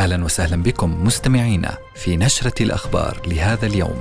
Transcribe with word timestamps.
أهلا 0.00 0.24
وسهلا 0.24 0.62
بكم 0.62 1.04
مستمعينا 1.04 1.78
في 1.94 2.16
نشرة 2.16 2.62
الأخبار 2.62 3.20
لهذا 3.26 3.66
اليوم. 3.66 4.00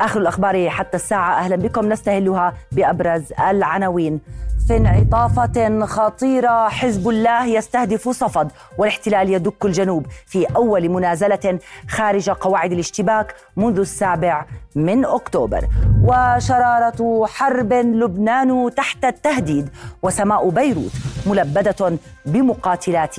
آخر 0.00 0.20
الأخبار 0.20 0.70
حتى 0.70 0.96
الساعة 0.96 1.38
أهلا 1.38 1.56
بكم 1.56 1.88
نستهلها 1.92 2.54
بأبرز 2.72 3.22
العناوين. 3.50 4.20
في 4.68 4.76
انعطافة 4.76 5.86
خطيرة 5.86 6.68
حزب 6.68 7.08
الله 7.08 7.46
يستهدف 7.46 8.08
صفد 8.08 8.50
والاحتلال 8.78 9.30
يدك 9.30 9.64
الجنوب 9.64 10.06
في 10.26 10.46
أول 10.56 10.88
منازلة 10.88 11.58
خارج 11.88 12.30
قواعد 12.30 12.72
الاشتباك 12.72 13.34
منذ 13.56 13.78
السابع 13.78 14.46
من 14.74 15.04
أكتوبر 15.04 15.68
وشرارة 16.02 17.26
حرب 17.26 17.72
لبنان 17.72 18.70
تحت 18.76 19.04
التهديد 19.04 19.68
وسماء 20.02 20.48
بيروت 20.48 20.92
ملبدة 21.26 21.98
بمقاتلات 22.26 23.16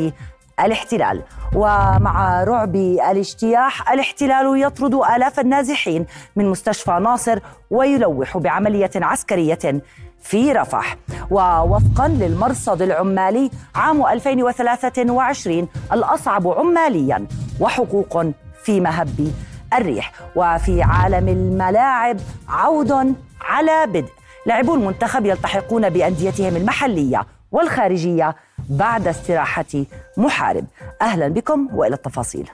الاحتلال. 0.66 1.22
ومع 1.56 2.44
رعب 2.44 2.76
الاجتياح 2.76 3.92
الاحتلال 3.92 4.62
يطرد 4.62 4.94
آلاف 4.94 5.40
النازحين 5.40 6.06
من 6.36 6.50
مستشفى 6.50 6.92
ناصر 6.92 7.40
ويلوح 7.70 8.38
بعملية 8.38 8.92
عسكرية 8.96 9.82
في 10.22 10.52
رفح. 10.52 10.98
ووفقا 11.32 12.08
للمرصد 12.08 12.82
العمالي 12.82 13.50
عام 13.76 14.06
2023 14.06 15.68
الأصعب 15.94 16.48
عماليا 16.48 17.28
وحقوق 17.60 18.26
في 18.64 18.80
مهب 18.80 19.32
الريح. 19.74 20.12
وفي 20.36 20.84
عالم 20.84 21.28
الملاعب 21.28 22.18
عود 22.50 23.16
على 23.42 23.86
بدء. 23.88 24.10
لاعبو 24.46 24.76
المنتخب 24.76 25.26
يلتحقون 25.26 25.90
بأنديتهم 25.90 26.56
المحلية 26.56 27.26
والخارجية 27.52 28.36
بعد 28.70 29.08
استراحة 29.08 29.86
محارب. 30.18 30.66
أهلا 31.02 31.28
بكم 31.28 31.70
وإلى 31.74 31.96
التفاصيل. 31.96 32.50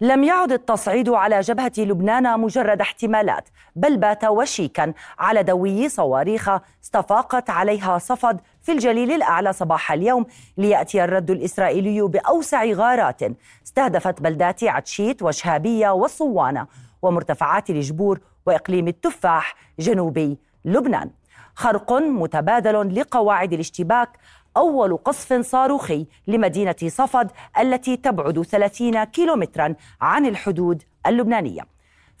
لم 0.00 0.24
يعد 0.24 0.52
التصعيد 0.52 1.08
على 1.08 1.40
جبهة 1.40 1.72
لبنان 1.78 2.40
مجرد 2.40 2.80
احتمالات 2.80 3.48
بل 3.76 3.96
بات 3.96 4.24
وشيكا 4.24 4.92
على 5.18 5.42
دوي 5.42 5.88
صواريخ 5.88 6.50
استفاقت 6.84 7.50
عليها 7.50 7.98
صفد 7.98 8.40
في 8.62 8.72
الجليل 8.72 9.12
الأعلى 9.12 9.52
صباح 9.52 9.92
اليوم 9.92 10.26
ليأتي 10.56 11.04
الرد 11.04 11.30
الإسرائيلي 11.30 12.02
بأوسع 12.02 12.64
غارات 12.64 13.20
استهدفت 13.66 14.20
بلدات 14.20 14.64
عتشيت 14.64 15.22
وشهابية 15.22 15.90
والصوانة 15.90 16.66
ومرتفعات 17.02 17.70
الجبور 17.70 18.20
وإقليم 18.46 18.88
التفاح 18.88 19.54
جنوبي 19.78 20.38
لبنان. 20.64 21.10
خرق 21.54 21.92
متبادل 21.92 23.00
لقواعد 23.00 23.52
الاشتباك. 23.52 24.08
أول 24.56 24.96
قصف 24.96 25.32
صاروخي 25.32 26.06
لمدينة 26.26 26.76
صفد 26.86 27.30
التي 27.58 27.96
تبعد 27.96 28.42
30 28.42 29.04
كيلومترا 29.04 29.74
عن 30.00 30.26
الحدود 30.26 30.82
اللبنانية. 31.06 31.62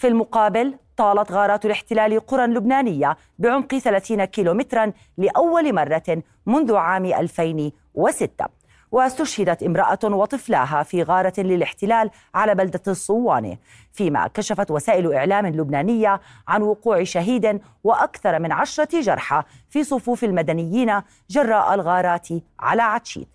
في 0.02 0.08
المقابل 0.08 0.74
طالت 0.96 1.32
غارات 1.32 1.66
الاحتلال 1.66 2.26
قرى 2.26 2.46
لبنانية 2.46 3.16
بعمق 3.38 3.78
30 3.78 4.24
كيلومترا 4.24 4.92
لأول 5.18 5.74
مرة 5.74 6.22
منذ 6.46 6.74
عام 6.74 7.04
2006 7.04 8.46
واستشهدت 8.92 9.62
امرأة 9.62 9.98
وطفلاها 10.04 10.82
في 10.82 11.02
غارة 11.02 11.32
للاحتلال 11.38 12.10
على 12.34 12.54
بلدة 12.54 12.82
الصوانة 12.88 13.56
فيما 13.92 14.26
كشفت 14.26 14.70
وسائل 14.70 15.12
إعلام 15.12 15.46
لبنانية 15.46 16.20
عن 16.48 16.62
وقوع 16.62 17.04
شهيد 17.04 17.60
وأكثر 17.84 18.38
من 18.38 18.52
عشرة 18.52 19.00
جرحى 19.00 19.42
في 19.68 19.84
صفوف 19.84 20.24
المدنيين 20.24 21.02
جراء 21.30 21.74
الغارات 21.74 22.28
على 22.60 22.82
عتشيت. 22.82 23.28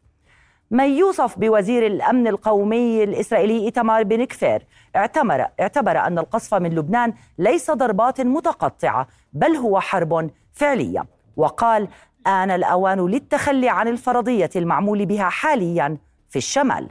من 0.71 0.89
يوصف 0.89 1.39
بوزير 1.39 1.87
الأمن 1.87 2.27
القومي 2.27 3.03
الإسرائيلي 3.03 3.65
ايتمار 3.65 4.03
بن 4.03 4.23
كفير. 4.23 4.65
اعتبر 4.95 5.47
اعتبر 5.59 5.97
أن 5.97 6.19
القصف 6.19 6.53
من 6.53 6.75
لبنان 6.75 7.13
ليس 7.37 7.71
ضربات 7.71 8.21
متقطعة 8.21 9.07
بل 9.33 9.55
هو 9.55 9.79
حرب 9.79 10.29
فعلية. 10.53 11.05
وقال 11.37 11.87
آن 12.27 12.51
الأوان 12.51 13.05
للتخلي 13.05 13.69
عن 13.69 13.87
الفرضية 13.87 14.49
المعمول 14.55 15.05
بها 15.05 15.29
حاليا 15.29 15.97
في 16.29 16.35
الشمال. 16.35 16.87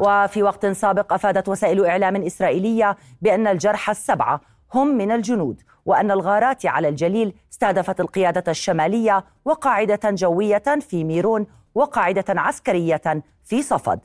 وفي 0.00 0.42
وقت 0.42 0.66
سابق 0.66 1.12
أفادت 1.12 1.48
وسائل 1.48 1.86
إعلام 1.86 2.16
إسرائيلية 2.16 2.96
بأن 3.22 3.46
الجرحى 3.46 3.92
السبعة 3.92 4.40
هم 4.74 4.86
من 4.86 5.10
الجنود 5.10 5.62
وأن 5.86 6.10
الغارات 6.10 6.66
على 6.66 6.88
الجليل 6.88 7.34
استهدفت 7.52 8.00
القيادة 8.00 8.44
الشمالية 8.48 9.24
وقاعدة 9.44 10.10
جوية 10.10 10.62
في 10.80 11.04
ميرون 11.04 11.46
وقاعدة 11.74 12.24
عسكرية 12.28 13.22
في 13.44 13.62
صفد. 13.62 14.00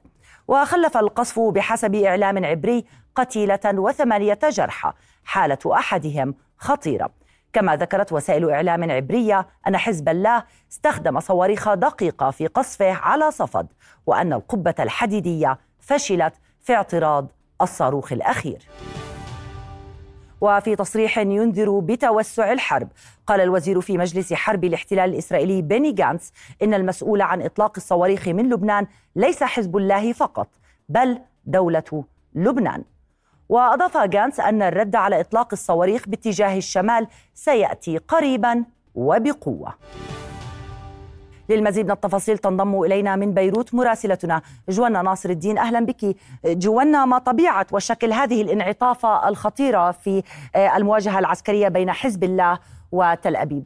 وخلف 0.48 0.98
القصف 0.98 1.40
بحسب 1.40 1.96
إعلام 1.96 2.46
عبري 2.46 2.86
قتيلة 3.16 3.60
وثمانية 3.66 4.40
جرحى 4.50 4.94
حالة 5.24 5.60
أحدهم 5.66 6.36
خطيرة. 6.58 7.10
كما 7.54 7.76
ذكرت 7.76 8.14
وسائل 8.14 8.50
إعلام 8.50 8.92
عبرية 8.92 9.48
أن 9.68 9.78
حزب 9.78 10.10
الله 10.10 10.44
استخدم 10.72 11.20
صواريخ 11.20 11.74
دقيقة 11.74 12.32
في 12.32 12.48
قصفه 12.48 12.94
على 12.94 13.32
صفد 13.32 13.68
وأن 14.06 14.34
القبة 14.34 14.76
الحديدية 14.80 15.60
فشلت 15.80 16.34
في 16.62 16.76
اعتراض 16.76 17.28
الصاروخ 17.62 18.14
الأخير. 18.14 18.68
وفي 20.42 20.76
تصريح 20.76 21.18
ينذر 21.18 21.80
بتوسع 21.80 22.52
الحرب. 22.52 22.88
قال 23.28 23.42
الوزير 23.42 23.82
في 23.82 23.98
مجلس 23.98 24.34
حرب 24.34 24.64
الاحتلال 24.64 25.10
الإسرائيلي 25.10 25.62
بيني 25.62 25.92
جانس 25.92 26.34
إن 26.64 26.74
المسؤول 26.74 27.22
عن 27.22 27.42
إطلاق 27.42 27.74
الصواريخ 27.78 28.28
من 28.28 28.50
لبنان 28.50 28.88
ليس 29.16 29.44
حزب 29.44 29.78
الله 29.78 30.14
فقط 30.14 30.48
بل 30.90 31.20
دولة 31.46 32.04
لبنان. 32.36 32.84
وأضاف 33.50 33.98
جانس 33.98 34.40
أن 34.40 34.62
الرد 34.62 34.96
على 34.96 35.20
إطلاق 35.20 35.48
الصواريخ 35.52 36.10
باتجاه 36.10 36.58
الشمال 36.58 37.08
سيأتي 37.34 37.98
قريبا 37.98 38.64
وبقوة. 38.96 39.74
للمزيد 41.50 41.86
من 41.86 41.92
التفاصيل 41.92 42.38
تنضم 42.38 42.82
إلينا 42.82 43.16
من 43.16 43.34
بيروت 43.34 43.74
مراسلتنا 43.74 44.42
جوانا 44.70 45.02
ناصر 45.02 45.30
الدين. 45.30 45.58
أهلا 45.58 45.86
بك. 45.86 46.16
جوانا 46.46 47.06
ما 47.06 47.18
طبيعة 47.18 47.68
وشكل 47.72 48.14
هذه 48.14 48.42
الانعطافة 48.42 49.30
الخطيرة 49.30 49.92
في 49.92 50.24
المواجهة 50.56 51.20
العسكرية 51.20 51.68
بين 51.68 51.92
حزب 51.92 52.24
الله 52.24 52.60
وتل 52.92 53.36
أبيب؟ 53.36 53.64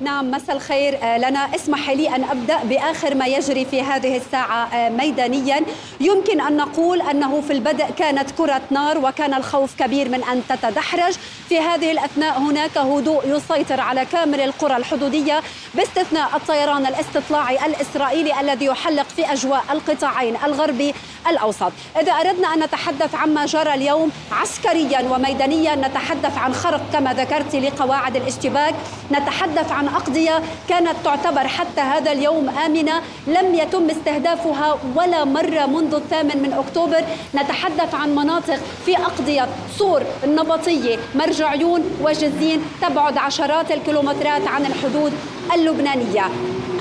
نعم 0.00 0.30
مساء 0.30 0.56
الخير. 0.56 0.98
آه، 1.02 1.18
لنا 1.18 1.54
اسمح 1.54 1.90
لي 1.90 2.16
أن 2.16 2.24
أبدأ 2.24 2.58
بآخر 2.64 3.14
ما 3.14 3.26
يجري 3.26 3.64
في 3.64 3.82
هذه 3.82 4.16
الساعة 4.16 4.74
آه، 4.74 4.88
ميدانيا. 4.88 5.60
يمكن 6.00 6.40
أن 6.40 6.56
نقول 6.56 7.02
أنه 7.02 7.40
في 7.40 7.52
البدء 7.52 7.84
كانت 7.98 8.30
كرة 8.30 8.60
نار 8.70 8.98
وكان 8.98 9.34
الخوف 9.34 9.74
كبير 9.78 10.08
من 10.08 10.24
أن 10.24 10.42
تتدحرج. 10.48 11.14
في 11.48 11.60
هذه 11.60 11.92
الأثناء 11.92 12.38
هناك 12.38 12.78
هدوء 12.78 13.36
يسيطر 13.36 13.80
على 13.80 14.04
كامل 14.04 14.40
القرى 14.40 14.76
الحدودية 14.76 15.42
باستثناء 15.74 16.36
الطيران 16.36 16.86
الاستطلاعي 16.86 17.66
الإسرائيلي 17.66 18.40
الذي 18.40 18.64
يحلق 18.64 19.06
في 19.16 19.32
أجواء 19.32 19.64
القطاعين 19.70 20.36
الغربي 20.44 20.94
الأوسط. 21.30 21.72
إذا 22.00 22.12
أردنا 22.12 22.54
أن 22.54 22.60
نتحدث 22.60 23.14
عما 23.14 23.46
جرى 23.46 23.74
اليوم 23.74 24.10
عسكريا 24.32 25.00
وميدانيا 25.00 25.74
نتحدث 25.74 26.38
عن 26.38 26.54
خرق 26.54 26.80
كما 26.92 27.14
ذكرت 27.14 27.56
لقواعد 27.56 28.16
الاشتباك 28.16 28.74
نتحدث 29.12 29.72
عن 29.72 29.87
أقضية 29.96 30.42
كانت 30.68 30.94
تعتبر 31.04 31.48
حتى 31.48 31.80
هذا 31.80 32.12
اليوم 32.12 32.48
آمنة. 32.48 33.02
لم 33.26 33.54
يتم 33.54 33.90
استهدافها 33.90 34.78
ولا 34.96 35.24
مرة 35.24 35.66
منذ 35.66 35.94
الثامن 35.94 36.42
من 36.42 36.52
أكتوبر. 36.52 37.04
نتحدث 37.34 37.94
عن 37.94 38.14
مناطق 38.14 38.58
في 38.86 38.96
أقضية 38.96 39.48
صور 39.78 40.02
النبطية 40.24 40.98
مرج 41.14 41.42
عيون 41.42 41.84
وجزين 42.02 42.62
تبعد 42.82 43.18
عشرات 43.18 43.72
الكيلومترات 43.72 44.48
عن 44.48 44.66
الحدود 44.66 45.12
اللبنانية. 45.54 46.24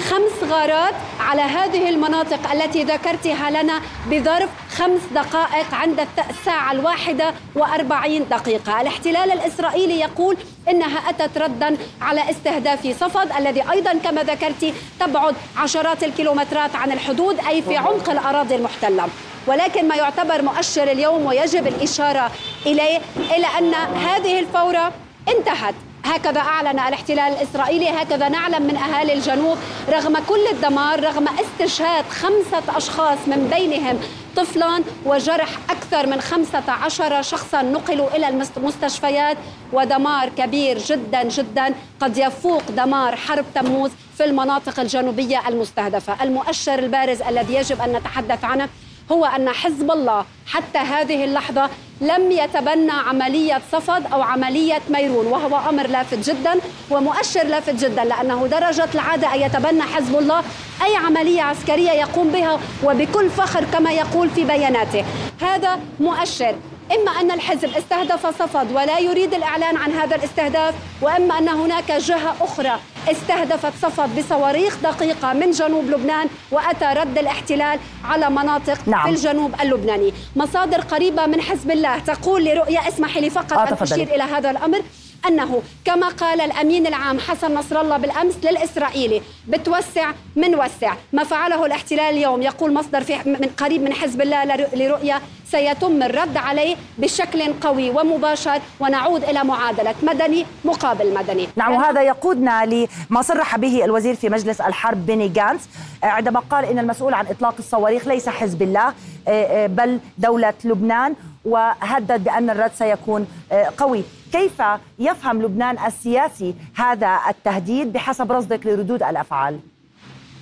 خمس 0.10 0.52
غارات 0.52 0.94
على 1.20 1.42
هذه 1.42 1.90
المناطق 1.90 2.52
التي 2.52 2.84
ذكرتها 2.84 3.50
لنا 3.50 3.82
بظرف 4.12 4.50
خمس 4.78 5.02
دقائق 5.16 5.74
عند 5.74 6.08
الساعة 6.30 6.72
الواحدة 6.72 7.34
وأربعين 7.56 8.26
دقيقة. 8.30 8.82
الاحتلال 8.82 9.32
الإسرائيلي 9.32 10.00
يقول 10.00 10.38
إنها 10.70 11.10
أتت 11.10 11.38
ردا 11.38 11.78
على 12.02 12.30
استهداف 12.30 12.88
صفد 13.00 13.32
الذي 13.38 13.72
أيضا 13.72 13.94
كما 14.04 14.24
ذكرت 14.24 14.74
تبعد 15.00 15.36
عشرات 15.58 16.04
الكيلومترات 16.04 16.76
عن 16.76 16.92
الحدود 16.92 17.40
أي 17.48 17.62
في 17.62 17.78
عمق 17.78 18.10
الأراضي 18.10 18.56
المحتلة. 18.56 19.08
ولكن 19.48 19.88
ما 19.88 19.96
يعتبر 19.96 20.42
مؤشر 20.42 20.92
اليوم 20.92 21.26
ويجب 21.26 21.68
الإشارة 21.68 22.32
إليه 22.66 23.02
إلى 23.16 23.48
أن 23.60 23.74
هذه 23.98 24.40
الفورة 24.40 24.92
انتهت. 25.38 25.76
هكذا 26.08 26.40
أعلن 26.40 26.80
الاحتلال 26.80 27.20
الإسرائيلي 27.34 27.90
هكذا 27.90 28.30
نعلم 28.30 28.62
من 28.64 28.76
أهالي 28.78 29.14
الجنوب 29.14 29.58
رغم 29.90 30.18
كل 30.30 30.48
الدمار 30.52 31.04
رغم 31.04 31.26
استشهاد 31.28 32.06
خمسة 32.10 32.78
أشخاص 32.78 33.18
من 33.28 33.48
بينهم 33.54 34.00
طفلا 34.36 34.84
وجرح 35.06 35.50
أكثر 35.70 36.08
من 36.08 36.22
15 36.22 37.22
شخصا 37.22 37.62
نقلوا 37.62 38.16
إلى 38.16 38.28
المستشفيات 38.58 39.38
ودمار 39.74 40.30
كبير 40.30 40.78
جدا 40.78 41.24
جدا 41.24 41.74
قد 42.00 42.18
يفوق 42.18 42.64
دمار 42.78 43.16
حرب 43.16 43.46
تموز 43.56 43.92
في 44.18 44.26
المناطق 44.26 44.80
الجنوبية 44.80 45.48
المستهدفة. 45.48 46.24
المؤشر 46.24 46.80
البارز 46.80 47.22
الذي 47.22 47.54
يجب 47.56 47.82
أن 47.82 47.94
نتحدث 47.94 48.44
عنه 48.44 48.70
هو 49.12 49.26
أن 49.26 49.50
حزب 49.50 49.92
الله 49.92 50.26
حتى 50.48 50.80
هذه 50.80 51.24
اللحظة 51.24 51.70
لم 52.02 52.32
يتبنى 52.32 52.92
عملية 52.92 53.62
صفد 53.72 54.06
أو 54.14 54.22
عملية 54.22 54.82
ميرون 54.90 55.26
وهو 55.26 55.70
أمر 55.70 55.88
لافت 55.88 56.30
جدا 56.30 56.56
ومؤشر 56.92 57.44
لافت 57.44 57.76
جدا 57.76 58.04
لأنه 58.04 58.48
درجة 58.48 58.90
العادة 58.96 59.34
أن 59.36 59.42
يتبنى 59.42 59.82
حزب 59.82 60.20
الله 60.20 60.44
أي 60.86 60.96
عملية 60.96 61.42
عسكرية 61.42 61.92
يقوم 61.92 62.30
بها 62.30 62.60
وبكل 62.84 63.30
فخر 63.30 63.64
كما 63.64 63.92
يقول 63.92 64.30
في 64.30 64.44
بياناته. 64.46 65.06
هذا 65.42 65.80
مؤشر. 66.00 66.56
إما 66.96 67.12
أن 67.22 67.32
الحزب 67.32 67.78
استهدف 67.78 68.28
صفد 68.42 68.72
ولا 68.72 69.00
يريد 69.00 69.34
الإعلان 69.34 69.78
عن 69.78 69.92
هذا 69.92 70.16
الاستهداف 70.16 70.76
وإما 71.02 71.38
أن 71.38 71.50
هناك 71.50 71.92
جهة 71.92 72.36
أخرى 72.42 72.80
استهدفت 73.12 73.74
صفد 73.82 74.20
بصواريخ 74.20 74.78
دقيقة 74.84 75.34
من 75.34 75.52
جنوب 75.52 75.86
لبنان 75.86 76.28
وأتى 76.52 76.86
رد 76.86 77.18
الاحتلال 77.18 77.80
على 78.04 78.30
مناطق 78.30 78.88
نعم. 78.88 79.04
في 79.04 79.10
الجنوب 79.10 79.52
اللبناني. 79.62 80.14
مصادر 80.36 80.82
قريبة 80.82 81.26
من 81.26 81.42
حزب 81.42 81.72
الله 81.72 82.00
تقول 82.00 82.46
لرؤية 82.46 82.88
اسمحي 82.88 83.22
لي 83.22 83.30
فقط 83.30 83.54
آه 83.54 83.68
أن 83.68 83.78
أشير 83.82 84.16
إلى 84.16 84.24
هذا 84.24 84.50
الأمر. 84.52 84.82
أنه 85.28 85.62
كما 85.86 86.08
قال 86.08 86.42
الأمين 86.42 86.88
العام 86.88 87.20
حسن 87.20 87.54
نصر 87.54 87.82
الله 87.82 87.98
بالأمس 87.98 88.34
للإسرائيلي 88.44 89.22
بتوسع 89.48 90.12
من 90.36 90.56
وسع. 90.56 90.94
ما 91.14 91.24
فعله 91.24 91.66
الاحتلال 91.66 92.00
اليوم 92.00 92.42
يقول 92.42 92.74
مصدر 92.74 93.02
في 93.04 93.16
من 93.26 93.50
قريب 93.58 93.82
من 93.82 93.94
حزب 93.94 94.22
الله 94.22 94.46
لرؤية 94.74 95.22
سيتم 95.52 96.04
الرد 96.04 96.38
عليه 96.38 96.76
بشكل 96.98 97.54
قوي 97.62 97.90
ومباشر 97.90 98.62
ونعود 98.80 99.24
إلى 99.24 99.44
معادلة 99.44 99.96
مدني 100.04 100.46
مقابل 100.66 101.14
مدني. 101.14 101.48
نعم 101.56 101.72
وهذا 101.74 102.02
يقودنا 102.02 102.66
لما 102.66 103.22
صرح 103.22 103.58
به 103.58 103.86
الوزير 103.86 104.16
في 104.16 104.30
مجلس 104.30 104.62
الحرب 104.62 105.06
بيني 105.06 105.28
جانس 105.30 105.70
عندما 106.04 106.40
قال 106.50 106.66
إن 106.66 106.80
المسؤول 106.80 107.14
عن 107.14 107.28
إطلاق 107.28 107.56
الصواريخ 107.60 108.08
ليس 108.08 108.30
حزب 108.30 108.62
الله 108.62 108.88
آه، 108.88 108.94
آه، 109.28 109.68
بل 109.68 110.00
دولة 110.18 110.54
لبنان. 110.64 111.16
وهدد 111.48 112.24
بأن 112.24 112.50
الرد 112.50 112.72
سيكون 112.74 113.28
آه، 113.52 113.72
قوي 113.78 114.04
كيف 114.32 114.62
يفهم 115.00 115.42
لبنان 115.42 115.86
السياسي 115.86 116.56
هذا 116.76 117.20
التهديد 117.30 117.94
بحسب 117.94 118.32
رصدك 118.32 118.66
لردود 118.66 119.04
الأفعال؟ 119.04 119.60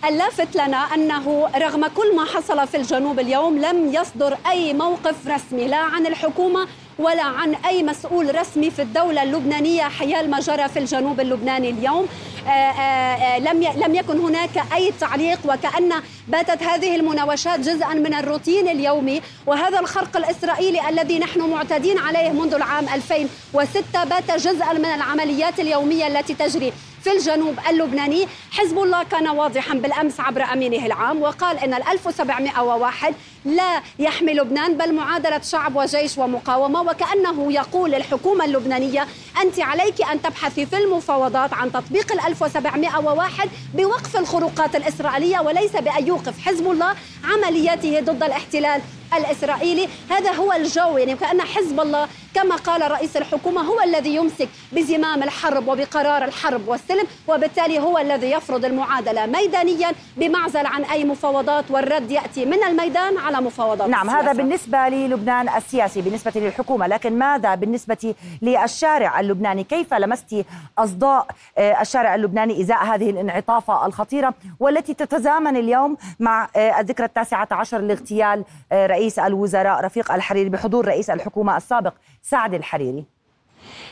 اللافت 0.08 0.56
لنا 0.56 0.78
أنه 0.78 1.50
رغم 1.56 1.88
كل 1.88 2.16
ما 2.16 2.26
حصل 2.26 2.68
في 2.68 2.78
الجنوب 2.78 3.20
اليوم 3.20 3.58
لم 3.58 3.94
يصدر 3.94 4.38
أي 4.50 4.74
موقف 4.74 5.28
رسمي 5.28 5.68
لا 5.68 5.78
عن 5.78 6.06
الحكومة 6.06 6.68
ولا 7.00 7.24
عن 7.24 7.56
أي 7.56 7.84
مسؤول 7.84 8.36
رسمي 8.36 8.72
في 8.72 8.82
الدولة 8.82 9.24
اللبنانية 9.24 9.84
حيال 9.84 10.30
ما 10.30 10.40
جرى 10.40 10.70
في 10.70 10.80
الجنوب 10.80 11.20
اللبناني 11.20 11.70
اليوم. 11.70 12.08
آه، 12.48 12.50
آآ 12.50 13.36
آه، 13.36 13.40
لم 13.40 13.64
لم 13.64 13.96
يكن 13.96 14.20
هناك 14.20 14.74
أي 14.74 14.94
تعليق 15.00 15.40
وكأن 15.46 15.94
باتت 16.28 16.64
هذه 16.64 16.96
المناوشات 16.96 17.60
جزءا 17.60 17.94
من 17.94 18.14
الروتين 18.14 18.68
اليومي. 18.68 19.22
وهذا 19.46 19.80
الخرق 19.80 20.18
الإسرائيلي 20.18 20.90
الذي 20.90 21.20
نحن 21.20 21.50
معتادين 21.50 21.98
عليه 21.98 22.30
منذ 22.30 22.54
العام 22.54 22.90
2006 22.90 24.04
بات 24.04 24.32
جزءا 24.32 24.74
من 24.74 24.86
العمليات 24.86 25.60
اليومية 25.60 26.08
التي 26.08 26.34
تجري. 26.34 26.74
في 27.06 27.12
الجنوب 27.12 27.60
اللبناني. 27.70 28.28
حزب 28.52 28.80
الله 28.80 29.04
كان 29.04 29.28
واضحا 29.28 29.74
بالأمس 29.74 30.20
عبر 30.20 30.44
أمينه 30.44 30.86
العام 30.86 31.22
وقال 31.22 31.58
أن 31.58 31.74
ال 31.74 31.88
1701 31.88 33.16
لا 33.46 33.82
يحمي 34.00 34.34
لبنان 34.34 34.78
بل 34.78 34.94
معادلة 34.94 35.42
شعب 35.42 35.76
وجيش 35.76 36.18
ومقاومة. 36.18 36.82
وكأنه 36.82 37.54
يقول 37.54 37.92
للحكومة 37.92 38.46
اللبنانية 38.46 39.08
أنت 39.42 39.60
عليك 39.60 40.02
أن 40.12 40.22
تبحثي 40.22 40.66
في 40.66 40.78
المفاوضات 40.78 41.54
عن 41.54 41.72
تطبيق 41.72 42.12
ال 42.12 42.20
1701 42.20 43.50
بوقف 43.74 44.18
الخروقات 44.18 44.76
الإسرائيلية 44.76 45.40
وليس 45.40 45.72
بأن 45.72 46.08
يوقف 46.08 46.40
حزب 46.46 46.72
الله 46.72 46.96
عملياته 47.24 48.00
ضد 48.00 48.24
الاحتلال 48.24 48.82
الإسرائيلي. 49.18 49.88
هذا 50.10 50.32
هو 50.32 50.54
الجو 50.54 50.98
يعني 50.98 51.16
كأن 51.16 51.42
حزب 51.42 51.80
الله 51.80 52.08
كما 52.36 52.56
قال 52.56 52.92
رئيس 52.92 53.18
الحكومة 53.18 53.62
هو 53.62 53.82
الذي 53.82 54.16
يمسك 54.16 54.50
بزمام 54.72 55.24
الحرب 55.24 55.68
وبقرار 55.68 56.24
الحرب 56.24 56.68
والسلم 56.68 57.08
وبالتالي 57.28 57.80
هو 57.80 57.98
الذي 57.98 58.32
يفرض 58.32 58.66
المعادلة 58.66 59.26
ميدانيا 59.26 59.92
بمعزل 60.18 60.66
عن 60.66 60.84
أي 60.84 61.06
مفاوضات 61.06 61.72
والرد 61.72 62.12
يأتي 62.12 62.46
من 62.46 62.64
الميدان 62.64 63.18
على 63.18 63.42
مفاوضات 63.42 63.90
نعم 63.90 64.08
السياسة. 64.10 64.32
هذا 64.32 64.38
بالنسبة 64.38 64.78
للبنان 64.90 65.50
السياسي 65.50 66.02
بالنسبة 66.02 66.32
للحكومة 66.36 66.88
لكن 66.88 67.20
ماذا 67.20 67.56
بالنسبة 67.56 68.16
للشارع 68.42 69.20
اللبناني 69.20 69.64
كيف 69.64 69.94
لمست 69.94 70.46
أصداء 70.78 71.28
آه، 71.58 71.82
الشارع 71.82 72.16
اللبناني 72.16 72.62
إزاء 72.62 72.84
هذه 72.84 73.10
الانعطافة 73.10 73.86
الخطيرة 73.86 74.34
والتي 74.60 74.94
تتزامن 74.94 75.58
اليوم 75.58 75.98
مع 76.20 76.50
آه، 76.56 76.80
الذكرى 76.80 77.06
التاسعة 77.06 77.48
عشر 77.52 77.78
لاغتيال 77.78 78.44
آه، 78.72 78.88
رئيس 78.88 79.20
الوزراء 79.20 79.86
رفيق 79.86 80.12
الحريري 80.12 80.50
بحضور 80.50 80.88
رئيس 80.88 81.10
الحكومة 81.10 81.58
السابق 81.58 81.94
سعد 82.28 82.54
الحريري. 82.54 83.06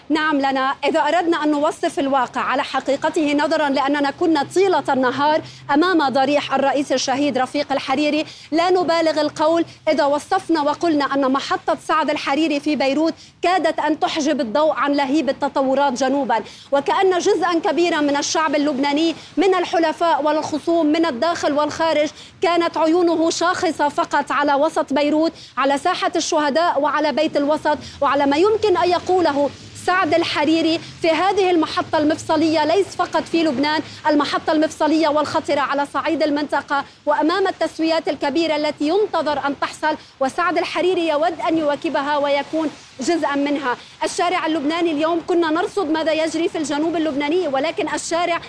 نعم 0.10 0.38
لنا 0.38 0.76
إذا 0.86 1.00
أردنا 1.00 1.44
أن 1.44 1.52
نوصف 1.52 2.00
الواقع 2.00 2.42
على 2.42 2.64
حقيقته 2.64 3.34
نظرا 3.34 3.70
لأننا 3.70 4.12
كنا 4.12 4.48
طيلة 4.56 4.84
النهار 4.90 5.42
أمام 5.74 6.10
ضريح 6.10 6.54
الرئيس 6.54 6.92
الشهيد 6.92 7.38
رفيق 7.38 7.72
الحريري 7.72 8.26
لا 8.52 8.70
نبالغ 8.70 9.22
القول 9.22 9.66
إذا 9.88 10.06
وصفنا 10.06 10.62
وقلنا 10.62 11.06
أن 11.06 11.32
محطة 11.32 11.78
سعد 11.88 12.10
الحريري 12.10 12.60
في 12.60 12.76
بيروت 12.76 13.14
كادت 13.42 13.80
أن 13.80 14.00
تحجب 14.00 14.42
الضوء 14.42 14.74
عن 14.74 14.94
لهيب 14.94 15.30
التطورات 15.30 15.94
جنوبا. 15.94 16.44
وكأن 16.72 17.20
جزءا 17.20 17.60
كبيرا 17.60 18.02
من 18.02 18.18
الشعب 18.18 18.56
اللبناني 18.56 19.16
من 19.38 19.56
الحلفاء 19.56 20.24
والخصوم 20.24 20.86
من 20.86 21.06
الداخل 21.06 21.54
والخارج 21.54 22.10
كانت 22.42 22.78
عيونه 22.78 23.30
شاخصة 23.30 23.90
فقط 23.90 24.32
على 24.32 24.54
وسط 24.54 24.94
بيروت 24.94 25.32
على 25.58 25.78
ساحة 25.78 26.12
الشهداء 26.16 26.82
وعلى 26.82 27.12
بيت 27.12 27.38
الوسط 27.38 27.78
وعلى 28.02 28.26
ما 28.26 28.38
يمكن 28.38 28.78
أن 28.78 28.90
يقوله 28.90 29.50
سعد 29.86 30.14
الحريري 30.14 30.80
في 31.02 31.10
هذه 31.10 31.52
المحطة 31.52 31.98
المفصلية 31.98 32.66
ليس 32.66 32.86
فقط 32.88 33.24
في 33.24 33.44
لبنان 33.44 33.82
المحطة 34.08 34.52
المفصلية 34.54 35.08
والخطرة 35.08 35.60
على 35.60 35.86
صعيد 35.94 36.24
المنطقة 36.24 36.86
وأمام 37.06 37.48
التسويات 37.48 38.08
الكبيرة 38.10 38.56
التي 38.56 38.88
ينتظر 38.88 39.48
أن 39.48 39.60
تحصل. 39.60 39.98
وسعد 40.20 40.58
الحريري 40.58 41.08
يود 41.08 41.40
أن 41.50 41.58
يواكبها 41.58 42.18
ويكون 42.18 42.70
جزءا 43.00 43.36
منها. 43.36 43.78
الشارع 44.04 44.46
اللبناني 44.46 44.92
اليوم 44.92 45.22
كنا 45.28 45.50
نرصد 45.52 45.90
ماذا 45.92 46.14
يجري 46.14 46.50
في 46.50 46.58
الجنوب 46.58 46.96
اللبناني 46.96 47.48
ولكن 47.48 47.94
الشارع 47.94 48.40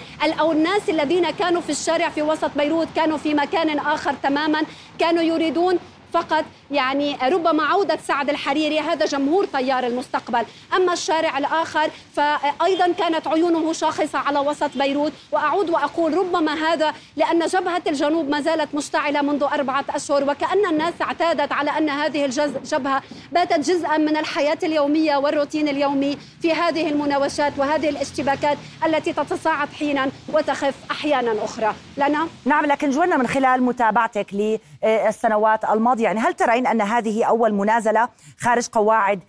أو 0.41 0.53
الناس 0.53 0.83
الذين 0.88 1.31
كانوا 1.31 1.61
في 1.61 1.71
الشارع 1.71 2.09
في 2.09 2.23
وسط 2.23 2.50
بيروت 2.57 2.88
كانوا 2.97 3.19
في 3.19 3.35
مكان 3.35 3.79
آخر 3.79 4.14
تماما 4.23 4.62
كانوا 4.99 5.23
يريدون 5.23 5.79
فقط 6.14 6.44
يعني 6.71 7.16
ربما 7.23 7.62
عودة 7.62 7.99
سعد 8.09 8.30
الحريري 8.30 8.80
هذا 8.80 9.06
جمهور 9.06 9.44
تيار 9.44 9.87
المستقبل. 9.87 10.44
أما 10.76 10.92
الشارع 10.92 11.38
الآخر 11.38 11.90
فأيضا 12.16 12.92
كانت 12.99 13.28
عيونه 13.28 13.73
شاخصة 13.73 14.18
على 14.18 14.38
وسط 14.38 14.71
بيروت. 14.78 15.12
وأعود 15.33 15.71
وأقول 15.71 16.14
ربما 16.18 16.54
هذا 16.54 16.94
لأن 17.16 17.47
جبهة 17.47 17.83
الجنوب 17.87 18.28
ما 18.28 18.40
زالت 18.40 18.75
مشتعلة 18.75 19.23
منذ 19.23 19.42
أربعة 19.42 19.85
أشهر. 19.90 20.30
وكأن 20.30 20.66
الناس 20.66 20.94
اعتادت 21.02 21.52
على 21.52 21.71
أن 21.71 21.90
هذه 21.90 22.25
الجبهة 22.25 23.02
باتت 23.33 23.61
جزءا 23.71 23.97
من 23.97 24.16
الحياة 24.16 24.59
اليومية 24.62 25.16
والروتين 25.16 25.68
اليومي 25.68 26.18
في 26.42 26.52
هذه 26.52 26.88
المناوشات 26.88 27.52
وهذه 27.59 27.88
الاشتباكات 27.88 28.59
التي 28.87 29.12
تتصاعد 29.12 29.68
حينا 29.78 30.11
وتخف 30.33 30.75
أحيانا 30.90 31.44
أخرى. 31.44 31.75
لنا؟ 31.97 32.28
نعم 32.44 32.66
لكن 32.66 32.90
جوانا 32.90 33.16
من 33.16 33.26
خلال 33.26 33.62
متابعتك 33.62 34.26
للسنوات 34.35 35.64
الماضية 35.64 36.04
يعني 36.05 36.21
هل 36.21 36.35
ترين 36.35 36.67
أن 36.67 36.81
هذه 36.81 37.25
أول 37.25 37.55
منازلة 37.55 38.09
خارج 38.39 38.69
قواعد 38.69 39.21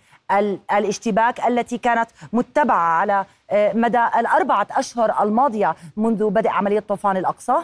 الاشتباك 0.72 1.46
التي 1.46 1.78
كانت 1.78 2.10
متبعة 2.32 2.76
على 2.76 3.24
آه، 3.50 3.72
مدى 3.72 4.04
الأربعة 4.18 4.66
أشهر 4.70 5.22
الماضية 5.22 5.76
منذ 5.96 6.30
بدء 6.30 6.48
عملية 6.48 6.80
طوفان 6.80 7.16
الأقصى؟ 7.16 7.54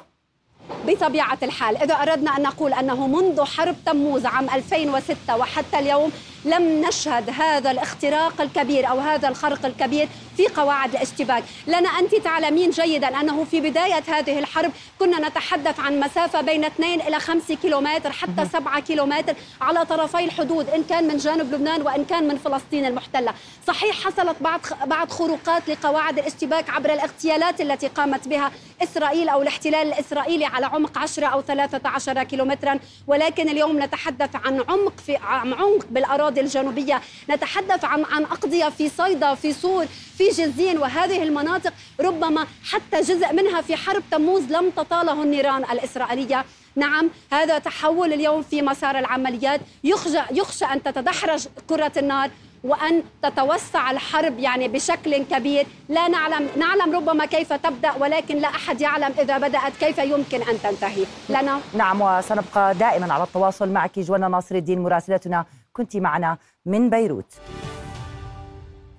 بطبيعة 0.86 1.38
الحال 1.42 1.76
إذا 1.76 1.94
أردنا 1.94 2.36
أن 2.36 2.42
نقول 2.42 2.72
أنه 2.72 3.06
منذ 3.06 3.44
حرب 3.44 3.76
تموز 3.86 4.26
عام 4.26 4.50
2006 4.50 5.36
وحتى 5.36 5.78
اليوم 5.78 6.12
لم 6.44 6.80
نشهد 6.86 7.30
هذا 7.30 7.70
الاختراق 7.70 8.40
الكبير 8.40 8.90
أو 8.90 8.98
هذا 8.98 9.28
الخرق 9.28 9.66
الكبير 9.66 10.08
في 10.36 10.48
قواعد 10.48 10.94
الاشتباك 10.94 11.44
لنا 11.66 11.88
أنت 11.88 12.14
تعلمين 12.14 12.70
جيدا 12.70 13.20
أنه 13.20 13.44
في 13.44 13.60
بداية 13.60 14.02
هذه 14.08 14.38
الحرب 14.38 14.72
كنا 14.98 15.28
نتحدث 15.28 15.80
عن 15.80 16.00
مسافة 16.00 16.40
بين 16.40 16.64
2 16.64 17.00
إلى 17.00 17.20
5 17.20 17.54
كيلومتر 17.54 18.12
حتى 18.12 18.46
7 18.52 18.80
كيلومتر 18.80 19.34
على 19.60 19.84
طرفي 19.84 20.24
الحدود 20.24 20.68
إن 20.68 20.84
كان 20.90 21.08
من 21.08 21.16
جانب 21.16 21.54
لبنان 21.54 21.82
وإن 21.82 22.04
كان 22.04 22.28
من 22.28 22.38
فلسطين 22.38 22.86
المحتلة. 22.86 23.34
صحيح 23.66 23.96
حصلت 24.04 24.36
بعض 24.40 24.60
بعض 24.86 25.10
خروقات 25.10 25.68
لقواعد 25.68 26.18
الاشتباك 26.18 26.70
عبر 26.70 26.92
الاغتيالات 26.92 27.60
التي 27.60 27.88
قامت 27.88 28.28
بها 28.28 28.52
إسرائيل 28.82 29.28
أو 29.28 29.42
الاحتلال 29.42 29.92
الإسرائيلي 29.92 30.44
على 30.44 30.66
عمق 30.66 30.98
10 30.98 31.26
أو 31.26 31.42
13 31.42 32.22
كيلومترا. 32.22 32.78
ولكن 33.06 33.48
اليوم 33.48 33.82
نتحدث 33.82 34.30
عن 34.44 34.64
عمق 34.68 34.92
في 35.06 35.16
عمق 35.16 35.86
بالأراضي 35.90 36.31
الجنوبية. 36.38 37.00
نتحدث 37.30 37.84
عن 37.84 38.04
عن 38.04 38.22
أقضية 38.24 38.68
في 38.68 38.88
صيدا 38.88 39.34
في 39.34 39.52
سور 39.52 39.86
في 40.18 40.28
جزين 40.28 40.78
وهذه 40.78 41.22
المناطق 41.22 41.72
ربما 42.00 42.46
حتى 42.70 43.00
جزء 43.00 43.32
منها 43.32 43.60
في 43.60 43.76
حرب 43.76 44.02
تموز 44.10 44.42
لم 44.52 44.70
تطاله 44.70 45.22
النيران 45.22 45.64
الإسرائيلية. 45.64 46.44
نعم 46.76 47.10
هذا 47.32 47.58
تحول 47.58 48.12
اليوم 48.12 48.42
في 48.42 48.62
مسار 48.62 48.98
العمليات. 48.98 49.60
يخشى, 49.84 50.18
يخشى 50.30 50.64
أن 50.64 50.82
تتدحرج 50.82 51.46
كرة 51.68 51.92
النار 51.96 52.30
وأن 52.64 53.02
تتوسع 53.22 53.90
الحرب 53.90 54.38
يعني 54.38 54.68
بشكل 54.68 55.16
كبير. 55.16 55.66
لا 55.88 56.08
نعلم 56.08 56.48
نعلم 56.56 56.96
ربما 56.96 57.24
كيف 57.26 57.52
تبدأ 57.52 57.92
ولكن 58.00 58.36
لا 58.36 58.48
أحد 58.48 58.80
يعلم 58.80 59.14
إذا 59.18 59.38
بدأت 59.38 59.72
كيف 59.80 59.98
يمكن 59.98 60.42
أن 60.42 60.62
تنتهي. 60.62 61.04
لنا. 61.28 61.60
نعم 61.74 62.00
وسنبقى 62.00 62.74
دائما 62.74 63.14
على 63.14 63.24
التواصل 63.24 63.68
معك 63.68 63.98
جوانا 63.98 64.28
ناصر 64.28 64.54
الدين 64.54 64.82
مراسلتنا 64.82 65.44
كنت 65.72 65.96
معنا 65.96 66.38
من 66.66 66.90
بيروت. 66.90 67.32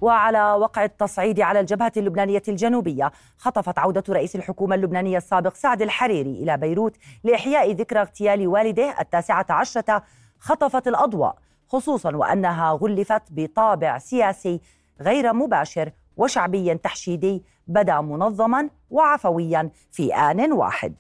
وعلى 0.01 0.53
وقع 0.53 0.83
التصعيد 0.83 1.39
على 1.39 1.59
الجبهة 1.59 1.91
اللبنانية 1.97 2.41
الجنوبية 2.47 3.11
خطفت 3.37 3.79
عودة 3.79 4.03
رئيس 4.09 4.35
الحكومة 4.35 4.75
اللبنانية 4.75 5.17
السابق 5.17 5.53
سعد 5.53 5.81
الحريري 5.81 6.43
إلى 6.43 6.57
بيروت 6.57 6.97
لإحياء 7.23 7.71
ذكرى 7.71 7.99
اغتيال 7.99 8.47
والده 8.47 8.95
التاسعة 8.99 9.45
عشرة. 9.49 10.03
خطفت 10.39 10.87
الأضواء 10.87 11.35
خصوصا 11.67 12.15
وأنها 12.15 12.71
غلفت 12.71 13.21
بطابع 13.31 13.97
سياسي 13.97 14.61
غير 15.01 15.33
مباشر 15.33 15.91
وشعبي 16.17 16.75
تحشيدي 16.75 17.43
بدا 17.67 18.01
منظما 18.01 18.69
وعفويا 18.89 19.69
في 19.91 20.15
آن 20.15 20.51
واحد. 20.51 20.95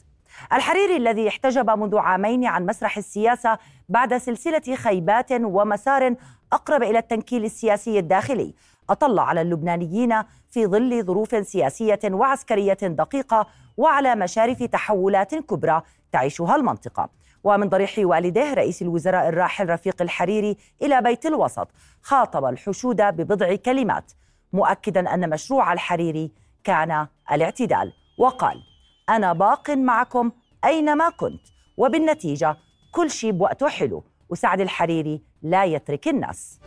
الحريري 0.53 0.97
الذي 0.97 1.27
احتجب 1.27 1.69
منذ 1.69 1.97
عامين 1.97 2.45
عن 2.45 2.65
مسرح 2.65 2.97
السياسة 2.97 3.57
بعد 3.89 4.17
سلسلة 4.17 4.75
خيبات 4.75 5.31
ومسار 5.31 6.15
أقرب 6.53 6.83
إلى 6.83 6.99
التنكيل 6.99 7.45
السياسي 7.45 7.99
الداخلي 7.99 8.53
أطل 8.89 9.19
على 9.19 9.41
اللبنانيين 9.41 10.23
في 10.49 10.67
ظل 10.67 11.03
ظروف 11.03 11.47
سياسية 11.47 11.99
وعسكرية 12.05 12.73
دقيقة 12.73 13.47
وعلى 13.77 14.15
مشارف 14.15 14.63
تحولات 14.63 15.35
كبرى 15.35 15.81
تعيشها 16.11 16.55
المنطقة. 16.55 17.09
ومن 17.43 17.69
ضريح 17.69 17.95
والده 17.97 18.53
رئيس 18.53 18.81
الوزراء 18.81 19.29
الراحل 19.29 19.69
رفيق 19.69 20.01
الحريري 20.01 20.57
إلى 20.81 21.01
بيت 21.01 21.25
الوسط 21.25 21.67
خاطب 22.01 22.45
الحشود 22.45 23.01
ببضع 23.01 23.55
كلمات 23.55 24.11
مؤكدا 24.53 25.13
أن 25.13 25.29
مشروع 25.29 25.73
الحريري 25.73 26.31
كان 26.63 27.07
الاعتدال 27.31 27.93
وقال 28.17 28.72
أنا 29.09 29.33
باق 29.33 29.69
معكم 29.69 30.31
أينما 30.65 31.09
كنت. 31.09 31.41
وبالنتيجة 31.77 32.57
كل 32.91 33.11
شيء 33.11 33.31
بوقته 33.31 33.67
حلو. 33.67 34.03
وسعد 34.29 34.61
الحريري 34.61 35.21
لا 35.41 35.63
يترك 35.63 36.07
الناس. 36.07 36.59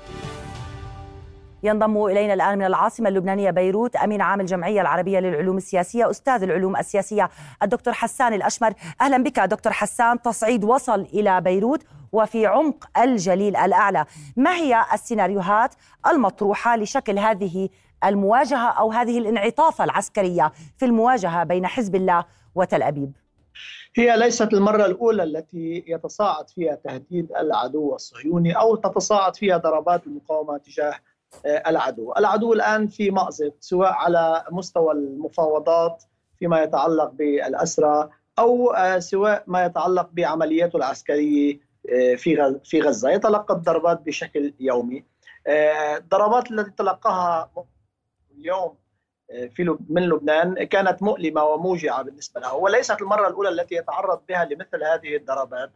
ينضم 1.63 2.05
إلينا 2.05 2.35
الآن 2.35 2.59
من 2.59 2.65
العاصمة 2.65 3.09
اللبنانية 3.09 3.51
بيروت 3.51 3.97
أمين 3.97 4.21
عام 4.21 4.41
الجمعية 4.41 4.81
العربية 4.81 5.19
للعلوم 5.19 5.57
السياسية 5.57 6.11
أستاذ 6.11 6.43
العلوم 6.43 6.77
السياسية 6.77 7.31
الدكتور 7.63 7.95
حسان 7.95 8.33
الأشمر. 8.33 8.73
أهلا 9.01 9.23
بك 9.23 9.41
دكتور 9.41 9.73
حسان. 9.73 10.23
تصعيد 10.23 10.65
وصل 10.65 11.01
إلى 11.01 11.41
بيروت 11.41 11.87
وفي 12.13 12.47
عمق 12.47 12.89
الجليل 12.99 13.57
الأعلى. 13.57 14.05
ما 14.37 14.55
هي 14.55 14.85
السيناريوهات 14.93 15.75
المطروحة 16.07 16.77
لشكل 16.77 17.19
هذه 17.19 17.69
المواجهة 18.05 18.69
أو 18.69 18.93
هذه 18.93 19.19
الانعطافة 19.19 19.85
العسكرية 19.85 20.53
في 20.77 20.85
المواجهة 20.85 21.45
بين 21.45 21.67
حزب 21.67 21.95
الله 21.95 22.25
وتل 22.55 22.83
أبيب. 22.83 23.13
هي 23.97 24.17
ليست 24.17 24.53
المرة 24.53 24.87
الأولى 24.87 25.23
التي 25.23 25.85
يتصاعد 25.87 26.51
فيها 26.51 26.75
تهديد 26.75 27.33
العدو 27.33 27.95
الصهيوني 27.95 28.53
أو 28.53 28.77
تتصاعد 28.77 29.37
فيها 29.37 29.57
ضربات 29.57 30.07
المقاومة 30.07 30.59
تجاه 30.59 30.95
آه، 31.47 31.63
العدو. 31.71 32.13
العدو 32.19 32.53
الآن 32.53 32.89
في 32.89 33.11
مأزق 33.11 33.55
سواء 33.61 33.93
على 33.93 34.45
مستوى 34.51 34.93
المفاوضات 34.93 36.05
فيما 36.39 36.63
يتعلق 36.63 37.11
بالأسرى 37.11 38.09
أو 38.39 38.71
آه، 38.71 38.99
سواء 38.99 39.45
ما 39.47 39.65
يتعلق 39.65 40.09
بعملياته 40.13 40.77
العسكرية 40.77 41.61
آه، 41.93 42.15
في 42.15 42.61
في 42.65 42.81
غزة. 42.81 43.11
يتلقى 43.11 43.55
الضربات 43.55 44.01
بشكل 44.01 44.55
يومي. 44.61 45.05
الضربات 45.49 46.51
التي 46.51 46.71
تلقاها 46.71 47.51
اليوم 48.39 48.77
في 49.27 49.77
من 49.89 50.03
لبنان 50.03 50.65
كانت 50.65 51.03
مؤلمة 51.03 51.45
وموجعة 51.45 52.03
بالنسبة 52.03 52.41
له 52.41 52.55
وليست 52.55 53.03
المرة 53.03 53.29
الأولى 53.29 53.49
التي 53.49 53.75
يتعرض 53.75 54.21
بها 54.29 54.45
لمثل 54.45 54.85
هذه 54.85 55.17
الضربات. 55.17 55.71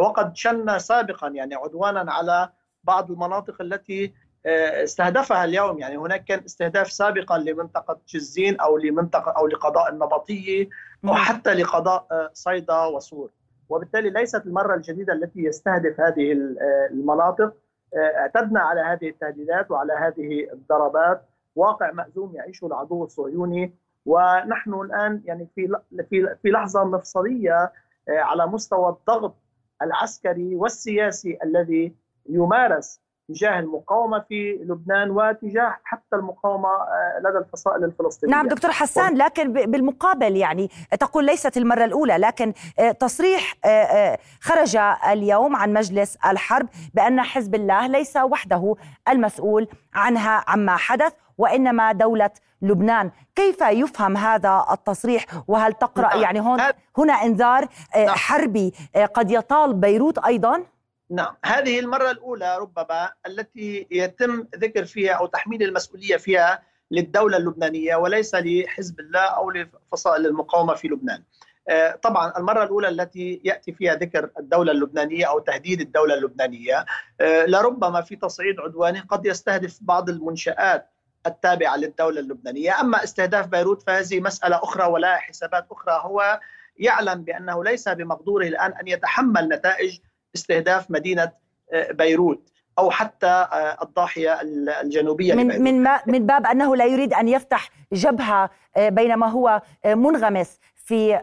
وقد 0.00 0.36
شن 0.36 0.78
سابقا 0.78 1.28
يعني 1.28 1.54
عدوانا 1.54 2.12
على 2.12 2.48
بعض 2.84 3.10
المناطق 3.10 3.62
التي 3.62 4.14
آه، 4.46 4.84
استهدفها 4.84 5.44
اليوم. 5.44 5.78
يعني 5.78 5.96
هناك 5.96 6.24
كان 6.24 6.44
استهداف 6.44 6.92
سابقا 6.92 7.38
لمنطقة 7.38 8.00
جزين 8.08 8.60
أو 8.60 8.78
لمنطقة 8.78 9.30
أو 9.30 9.46
لقضاء 9.46 9.92
النبطية 9.92 10.68
أو 11.04 11.14
حتى 11.14 11.54
لقضاء 11.54 12.06
آه، 12.12 12.30
صيدا 12.32 12.84
وصور 12.84 13.30
وبالتالي 13.68 14.10
ليست 14.10 14.46
المرة 14.46 14.74
الجديدة 14.74 15.12
التي 15.12 15.40
يستهدف 15.40 16.00
هذه 16.00 16.32
آه، 16.32 16.88
المناطق. 16.90 17.54
اعتدنا 17.96 18.60
على 18.60 18.80
هذه 18.80 19.08
التهديدات 19.08 19.70
وعلى 19.70 19.92
هذه 19.92 20.52
الضربات. 20.52 21.28
واقع 21.56 21.92
مأزوم 21.92 22.34
يعيشه 22.34 22.66
العدو 22.66 23.04
الصهيوني 23.04 23.74
ونحن 24.06 24.74
الآن 24.74 25.22
يعني 25.24 25.48
في 25.54 25.76
في 26.10 26.36
في 26.42 26.48
لحظة 26.48 26.84
مفصلية 26.84 27.72
على 28.08 28.46
مستوى 28.46 28.88
الضغط 28.88 29.34
العسكري 29.82 30.56
والسياسي 30.56 31.38
الذي 31.44 31.94
يمارس 32.28 33.00
تجاه 33.34 33.58
المقاومة 33.58 34.24
في 34.28 34.58
لبنان 34.62 35.10
وتجاه 35.10 35.76
حتى 35.84 36.16
المقاومة 36.16 36.68
آه، 36.68 37.20
لدى 37.20 37.38
الفصائل 37.38 37.84
الفلسطينية. 37.84 38.34
نعم 38.34 38.48
دكتور 38.48 38.70
حسان 38.70 39.16
لكن 39.16 39.52
بالمقابل 39.52 40.36
يعني 40.36 40.70
تقول 41.00 41.24
ليست 41.24 41.56
المرة 41.56 41.84
الأولى 41.84 42.16
لكن 42.16 42.52
آه، 42.78 42.92
تصريح 42.92 43.54
آه، 43.64 44.18
خرج 44.40 44.76
اليوم 45.10 45.56
عن 45.56 45.72
مجلس 45.72 46.16
الحرب 46.26 46.68
بأن 46.94 47.22
حزب 47.22 47.54
الله 47.54 47.86
ليس 47.86 48.16
وحده 48.16 48.74
المسؤول 49.08 49.68
عنها 49.94 50.44
عما 50.48 50.76
حدث 50.76 51.12
وإنما 51.40 51.92
دولة 51.92 52.30
لبنان، 52.62 53.10
كيف 53.36 53.60
يفهم 53.60 54.16
هذا 54.16 54.66
التصريح 54.72 55.24
وهل 55.48 55.72
تقرأ 55.72 56.08
نعم. 56.08 56.22
يعني 56.22 56.40
هون 56.40 56.60
هنا 56.98 57.12
إنذار 57.12 57.68
نعم. 57.96 58.08
حربي 58.08 58.72
قد 59.14 59.30
يطال 59.30 59.74
بيروت 59.74 60.18
أيضا؟ 60.18 60.62
نعم 61.10 61.34
هذه 61.44 61.80
المرة 61.80 62.10
الأولى 62.10 62.58
ربما 62.58 63.10
التي 63.26 63.86
يتم 63.90 64.46
ذكر 64.56 64.84
فيها 64.84 65.12
أو 65.12 65.26
تحميل 65.26 65.62
المسؤولية 65.62 66.16
فيها 66.16 66.62
للدولة 66.90 67.36
اللبنانية 67.36 67.96
وليس 67.96 68.34
لحزب 68.34 69.00
الله 69.00 69.20
أو 69.20 69.50
لفصائل 69.50 70.26
المقاومة 70.26 70.74
في 70.74 70.88
لبنان 70.88 71.22
آه، 71.68 71.90
طبعا 71.90 72.32
المرة 72.38 72.62
الأولى 72.62 72.88
التي 72.88 73.40
يأتي 73.44 73.72
فيها 73.72 73.94
ذكر 73.94 74.30
الدولة 74.38 74.72
اللبنانية 74.72 75.28
أو 75.28 75.38
تهديد 75.38 75.80
الدولة 75.80 76.14
اللبنانية 76.14 76.84
آه، 77.20 77.46
لربما 77.46 78.00
في 78.00 78.16
تصعيد 78.16 78.60
عدواني 78.60 79.00
قد 79.00 79.26
يستهدف 79.26 79.78
بعض 79.80 80.08
المنشآت 80.08 80.89
التابعة 81.26 81.76
للدولة 81.76 82.20
اللبنانية. 82.20 82.80
أما 82.80 83.04
استهداف 83.04 83.46
بيروت 83.46 83.82
فهذه 83.82 84.20
مسألة 84.20 84.56
أخرى 84.56 84.84
ولا 84.86 85.16
حسابات 85.16 85.66
أخرى. 85.70 86.00
هو 86.02 86.40
يعلم 86.76 87.22
بأنه 87.22 87.64
ليس 87.64 87.88
بمقدوره 87.88 88.46
الآن 88.46 88.72
أن 88.72 88.88
يتحمل 88.88 89.48
نتائج 89.48 89.98
استهداف 90.34 90.90
مدينة 90.90 91.32
آه، 91.72 91.92
بيروت 91.92 92.52
أو 92.78 92.90
حتى 92.90 93.26
آه، 93.26 93.78
الضاحية 93.82 94.40
الجنوبية 94.82 95.34
من. 95.34 95.62
من 95.62 95.88
من 96.06 96.26
باب 96.26 96.46
أنه 96.46 96.76
لا 96.76 96.84
يريد 96.84 97.14
أن 97.14 97.28
يفتح 97.28 97.70
جبهة 97.92 98.50
آه، 98.76 98.88
بينما 98.88 99.26
هو 99.26 99.62
منغمس 99.86 100.58
في 100.76 101.18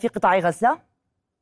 في 0.00 0.08
قطاع 0.08 0.38
غزة. 0.38 0.78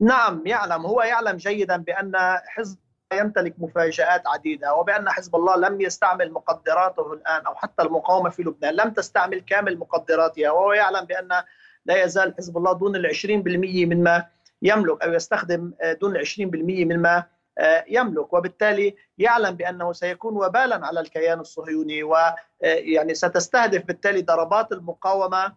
نعم 0.00 0.42
يعلم. 0.46 0.86
هو 0.86 1.02
يعلم 1.02 1.36
جيدا 1.36 1.76
بأن 1.76 2.12
حزب 2.46 2.78
يمتلك 3.16 3.54
مفاجآت 3.58 4.22
عديدة 4.26 4.74
وبأن 4.74 5.08
حزب 5.10 5.36
الله 5.36 5.56
لم 5.56 5.80
يستعمل 5.80 6.32
مقدراته 6.32 7.12
الآن 7.12 7.46
أو 7.46 7.54
حتى 7.54 7.82
المقاومة 7.82 8.30
في 8.30 8.42
لبنان 8.42 8.74
لم 8.74 8.90
تستعمل 8.90 9.40
كامل 9.40 9.78
مقدراتها 9.78 10.50
وهو 10.50 10.72
يعلم 10.72 11.04
بأن 11.04 11.28
لا 11.86 12.04
يزال 12.04 12.34
حزب 12.38 12.56
الله 12.56 12.72
دون 12.72 12.96
العشرين 12.96 13.42
بالمية 13.42 13.86
مما 13.86 14.24
يملك 14.62 15.02
أو 15.02 15.12
يستخدم 15.12 15.72
دون 16.00 16.24
20% 16.24 16.24
مما 16.84 17.24
يملك. 17.88 18.32
وبالتالي 18.32 18.96
يعلم 19.18 19.50
بأنه 19.56 19.92
سيكون 19.92 20.36
وبالا 20.36 20.86
على 20.86 21.00
الكيان 21.00 21.40
الصهيوني 21.40 22.02
ويعني 22.02 23.14
ستستهدف 23.14 23.84
بالتالي 23.84 24.22
ضربات 24.22 24.72
المقاومة 24.72 25.52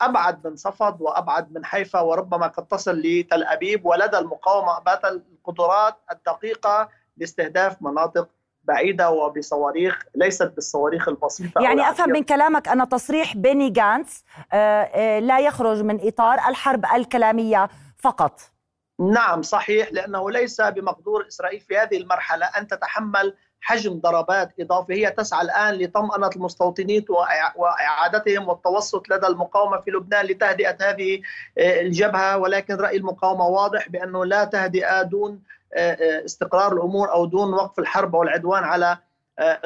أبعد 0.00 0.46
من 0.46 0.56
صفد 0.56 0.96
وأبعد 1.00 1.52
من 1.52 1.64
حيفا 1.64 2.00
وربما 2.00 2.46
قد 2.46 2.66
تصل 2.66 3.00
لتل 3.00 3.44
أبيب 3.44 3.86
ولدى 3.86 4.18
المقاومة 4.18 4.78
بات 4.78 5.04
القدرات 5.04 5.96
الدقيقة 6.12 6.88
لاستهداف 7.16 7.82
مناطق 7.82 8.28
بعيدة 8.64 9.10
وبصواريخ 9.10 10.04
ليست 10.14 10.52
بالصواريخ 10.54 11.08
البسيطة 11.08 11.62
يعني 11.62 11.90
أفهم 11.90 12.10
من 12.10 12.22
كلامك 12.22 12.68
أن 12.68 12.88
تصريح 12.88 13.36
بيني 13.36 13.70
جانتس 13.70 14.24
آه، 14.52 14.82
آه، 14.82 15.18
لا 15.18 15.38
يخرج 15.38 15.82
من 15.82 16.08
إطار 16.08 16.38
الحرب 16.48 16.84
الكلامية 16.94 17.68
فقط. 17.98 18.40
نعم 19.00 19.42
صحيح 19.42 19.92
لأنه 19.92 20.30
ليس 20.30 20.60
بمقدور 20.60 21.26
إسرائيل 21.28 21.60
في 21.60 21.78
هذه 21.78 21.96
المرحلة 21.96 22.46
أن 22.46 22.66
تتحمل 22.66 23.34
حجم 23.60 24.00
ضربات 24.00 24.52
إضافية 24.60 24.94
هي 24.94 25.10
تسعى 25.10 25.42
الآن 25.42 25.74
لطمأنة 25.74 26.30
المستوطنين 26.36 27.04
وإعادتهم 27.56 28.48
والتوسط 28.48 29.08
لدى 29.08 29.26
المقاومة 29.26 29.80
في 29.80 29.90
لبنان 29.90 30.26
لتهدئة 30.26 30.76
هذه 30.80 31.22
آه، 31.58 31.80
الجبهة. 31.80 32.38
ولكن 32.38 32.74
رأي 32.74 32.96
المقاومة 32.96 33.46
واضح 33.46 33.88
بأنه 33.88 34.24
لا 34.24 34.44
تهدئة 34.44 35.02
دون 35.02 35.42
آه، 35.74 35.92
آه، 35.92 36.24
استقرار 36.24 36.72
الأمور 36.72 37.12
أو 37.12 37.26
دون 37.26 37.54
وقف 37.54 37.78
الحرب 37.78 38.14
والعدوان 38.14 38.64
على 38.64 38.98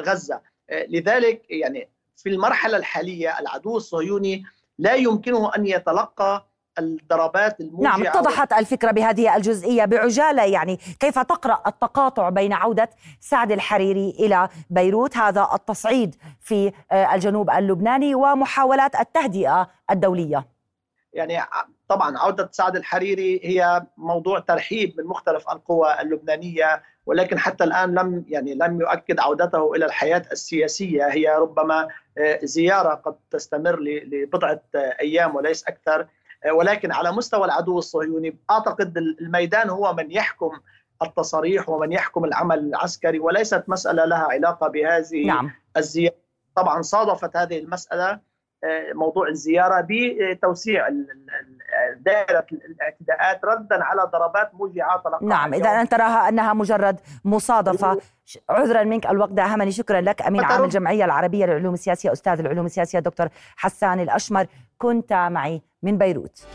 غزة. 0.01 0.41
لذلك 0.71 1.41
يعني 1.49 1.89
في 2.17 2.29
المرحلة 2.29 2.77
الحالية 2.77 3.39
العدو 3.39 3.77
الصهيوني 3.77 4.43
لا 4.79 4.93
يمكنه 4.93 5.55
أن 5.55 5.67
يتلقى 5.67 6.47
الضربات 6.79 7.59
الموجعة 7.59 7.97
نعم 7.97 8.07
اتضحت 8.07 8.53
الفكرة 8.53 8.91
بهذه 8.91 9.35
الجزئية 9.35 9.85
بعجالة. 9.85 10.43
يعني 10.43 10.79
كيف 10.99 11.19
تقرأ 11.19 11.63
التقاطع 11.67 12.29
بين 12.29 12.53
عودة 12.53 12.89
سعد 13.19 13.51
الحريري 13.51 14.09
إلى 14.19 14.49
بيروت؟ 14.69 15.17
هذا 15.17 15.49
التصعيد 15.53 16.15
في 16.41 16.71
آه، 16.91 17.15
الجنوب 17.15 17.49
اللبناني 17.49 18.15
ومحاولات 18.15 18.95
التهدئة 18.95 19.69
الدولية. 19.91 20.45
يعني 21.13 21.39
طبعا 21.87 22.17
عودة 22.17 22.49
سعد 22.51 22.75
الحريري 22.75 23.41
هي 23.43 23.85
موضوع 23.97 24.39
ترحيب 24.39 24.93
من 24.97 25.05
مختلف 25.05 25.49
القوى 25.49 26.01
اللبنانية 26.01 26.83
ولكن 27.05 27.39
حتى 27.39 27.63
الآن 27.63 27.93
لم 27.93 28.25
يعني 28.27 28.53
لم 28.55 28.81
يؤكد 28.81 29.19
عودته 29.19 29.75
إلى 29.75 29.85
الحياة 29.85 30.23
السياسية. 30.31 31.07
هي 31.07 31.35
ربما 31.35 31.87
آه، 32.17 32.39
زيارة 32.43 32.93
قد 32.93 33.15
تستمر 33.31 33.79
لبضعة 33.79 34.61
أيام 34.75 35.35
وليس 35.35 35.63
أكثر. 35.63 36.07
ولكن 36.51 36.91
على 36.91 37.11
مستوى 37.11 37.45
العدو 37.45 37.77
الصهيوني 37.77 38.37
أعتقد 38.51 38.97
الميدان 38.97 39.69
هو 39.69 39.93
من 39.93 40.11
يحكم 40.11 40.51
التصاريح 41.01 41.69
ومن 41.69 41.91
يحكم 41.91 42.25
العمل 42.25 42.59
العسكري 42.59 43.19
وليست 43.19 43.63
مسألة 43.67 44.05
لها 44.05 44.27
علاقة 44.31 44.67
بهذه 44.67 45.27
نعم. 45.27 45.51
الزيارة. 45.77 46.15
طبعا 46.55 46.81
صادفت 46.81 47.37
هذه 47.37 47.59
المسألة 47.59 48.19
آه، 48.63 48.93
موضوع 48.93 49.27
الزيارة 49.27 49.87
بتوسيع 49.89 50.89
دائرة 51.97 52.45
الاعتداءات 52.51 53.45
ردا 53.45 53.83
على 53.83 54.01
ضربات 54.13 54.55
موجعه 54.55 55.03
نعم 55.21 55.53
إذا 55.53 55.69
أنت 55.69 55.91
تراها 55.91 56.29
أنها 56.29 56.53
مجرد 56.53 56.99
مصادفة. 57.25 57.97
عذرا 58.49 58.83
منك 58.83 59.05
الوقت 59.05 59.31
داهمني. 59.31 59.71
شكرا 59.71 60.01
لك 60.01 60.21
أمين 60.21 60.43
عام 60.43 60.63
الجمعية 60.63 61.05
العربية 61.05 61.45
للعلوم 61.45 61.73
السياسية 61.73 62.11
أستاذ 62.11 62.39
العلوم 62.39 62.65
السياسية 62.65 62.99
دكتور 62.99 63.27
حسان 63.55 63.99
الأشمر. 63.99 64.45
كنت 64.77 65.13
معي 65.13 65.61
من 65.83 65.97
بيروت. 65.97 66.45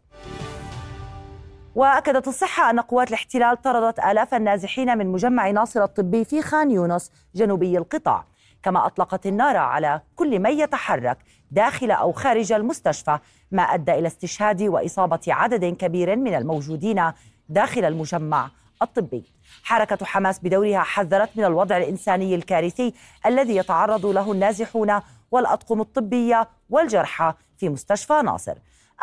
وأكدت 1.74 2.28
الصحة 2.28 2.70
أن 2.70 2.81
قوات 2.81 3.09
الاحتلال 3.09 3.62
طردت 3.62 3.98
آلاف 3.98 4.35
النازحين 4.35 4.98
من 4.98 5.07
مجمع 5.07 5.50
ناصر 5.50 5.85
الطبي 5.85 6.24
في 6.24 6.42
خان 6.42 6.70
يونس 6.70 7.11
جنوبي 7.35 7.78
القطاع 7.78 8.24
كما 8.62 8.87
أطلقت 8.87 9.26
النار 9.26 9.57
على 9.57 10.00
كل 10.16 10.38
من 10.38 10.50
يتحرك 10.50 11.18
داخل 11.50 11.90
أو 11.90 12.12
خارج 12.12 12.52
المستشفى 12.52 13.18
ما 13.50 13.62
أدى 13.62 13.92
إلى 13.92 14.07
استشهاد 14.07 14.62
وإصابة 14.62 15.20
عدد 15.28 15.64
كبير 15.64 16.16
من 16.16 16.35
الموجودين 16.35 17.12
داخل 17.48 17.85
المجمع 17.85 18.50
الطبي. 18.83 19.24
حركة 19.62 20.07
حماس 20.07 20.38
بدورها 20.38 20.81
حذرت 20.81 21.31
من 21.37 21.44
الوضع 21.44 21.76
الإنساني 21.76 22.35
الكارثي 22.35 22.94
الذي 23.26 23.57
يتعرض 23.57 24.07
له 24.07 24.33
النازحون 24.33 25.00
والأطقم 25.31 25.81
الطبية 25.81 26.48
والجرحى 26.70 27.35
في 27.59 27.68
مستشفى 27.68 28.22
ناصر. 28.24 28.55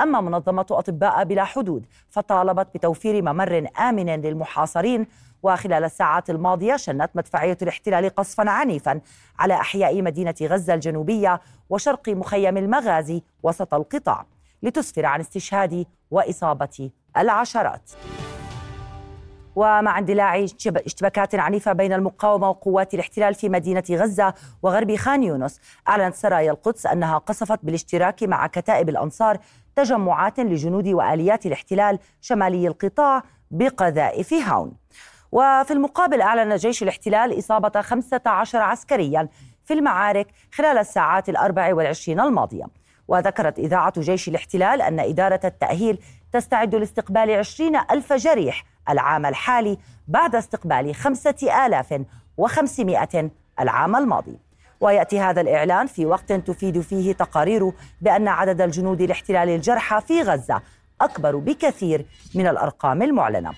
أما 0.02 0.22
منظمة 0.22 0.66
أطباء 0.72 1.24
بلا 1.24 1.44
حدود 1.44 1.86
فطالبت 2.10 2.68
بتوفير 2.76 3.22
ممر 3.22 3.68
آمن 3.80 4.22
للمحاصرين 4.22 5.08
وخلال 5.44 5.84
الساعات 5.84 6.30
الماضية 6.30 6.76
شنت 6.76 7.10
مدفعية 7.16 7.58
الاحتلال 7.62 8.16
قصفا 8.16 8.50
عنيفا 8.50 9.02
على 9.40 9.54
أحياء 9.54 10.02
مدينة 10.02 10.36
غزة 10.42 10.74
الجنوبية 10.74 11.42
وشرق 11.70 12.10
مخيم 12.10 12.58
المغازي 12.58 13.24
وسط 13.44 13.74
القطاع 13.74 14.26
لتسفر 14.64 15.06
عن 15.06 15.20
استشهاد 15.20 15.86
وإصابة 16.12 16.90
العشرات. 17.18 17.92
ومع 19.56 20.00
اندلاع 20.00 20.44
اشتباكات 20.86 21.36
عنيفة 21.36 21.74
بين 21.74 21.94
المقاومة 21.94 22.50
وقوات 22.50 22.94
الاحتلال 22.94 23.36
في 23.36 23.50
مدينة 23.50 23.84
غزة 23.92 24.34
وغرب 24.64 24.96
خان 24.96 25.24
يونس. 25.24 25.60
أعلنت 25.88 26.16
سرايا 26.16 26.52
القدس 26.52 26.86
أنها 26.86 27.18
قصفت 27.18 27.60
بالاشتراك 27.64 28.24
مع 28.24 28.48
كتائب 28.48 28.90
الأنصار 28.90 29.38
تجمعات 29.76 30.40
لجنود 30.40 30.88
وآليات 30.88 31.46
الاحتلال 31.46 32.00
شمالي 32.22 32.68
القطاع 32.68 33.24
بقذائف 33.52 34.34
هاون. 34.34 34.72
وفي 35.32 35.74
المقابل 35.74 36.22
أعلن 36.22 36.56
جيش 36.56 36.84
الاحتلال 36.84 37.40
إصابة 37.40 37.82
15 37.82 38.58
عسكريا 38.58 39.30
في 39.66 39.74
المعارك 39.74 40.28
خلال 40.54 40.78
الساعات 40.78 41.30
الأربع 41.30 41.74
والعشرين 41.74 42.20
الماضية. 42.20 42.66
وذكرت 43.08 43.60
إذاعة 43.60 43.94
جيش 43.98 44.28
الاحتلال 44.28 44.82
أن 44.82 45.00
إدارة 45.00 45.40
التأهيل 45.44 46.00
تستعد 46.32 46.76
لاستقبال 46.76 47.32
عشرين 47.32 47.76
ألف 47.76 48.14
جريح 48.14 48.64
العام 48.90 49.26
الحالي 49.26 49.78
بعد 50.08 50.36
استقبال 50.36 50.96
خمسة 50.96 51.66
آلاف 51.66 52.02
وخمسمائة 52.38 53.32
العام 53.60 53.96
الماضي. 53.96 54.40
ويأتي 54.82 55.20
هذا 55.20 55.42
الإعلان 55.42 55.88
في 55.88 56.06
وقت 56.06 56.34
تفيد 56.34 56.82
فيه 56.82 57.14
تقارير 57.14 57.72
بأن 58.02 58.28
عدد 58.28 58.62
الجنود 58.62 59.02
الاحتلال 59.02 59.50
الجرحى 59.50 60.02
في 60.02 60.22
غزة 60.22 60.62
أكبر 61.02 61.36
بكثير 61.36 62.06
من 62.36 62.48
الأرقام 62.48 63.02
المعلنة. 63.02 63.52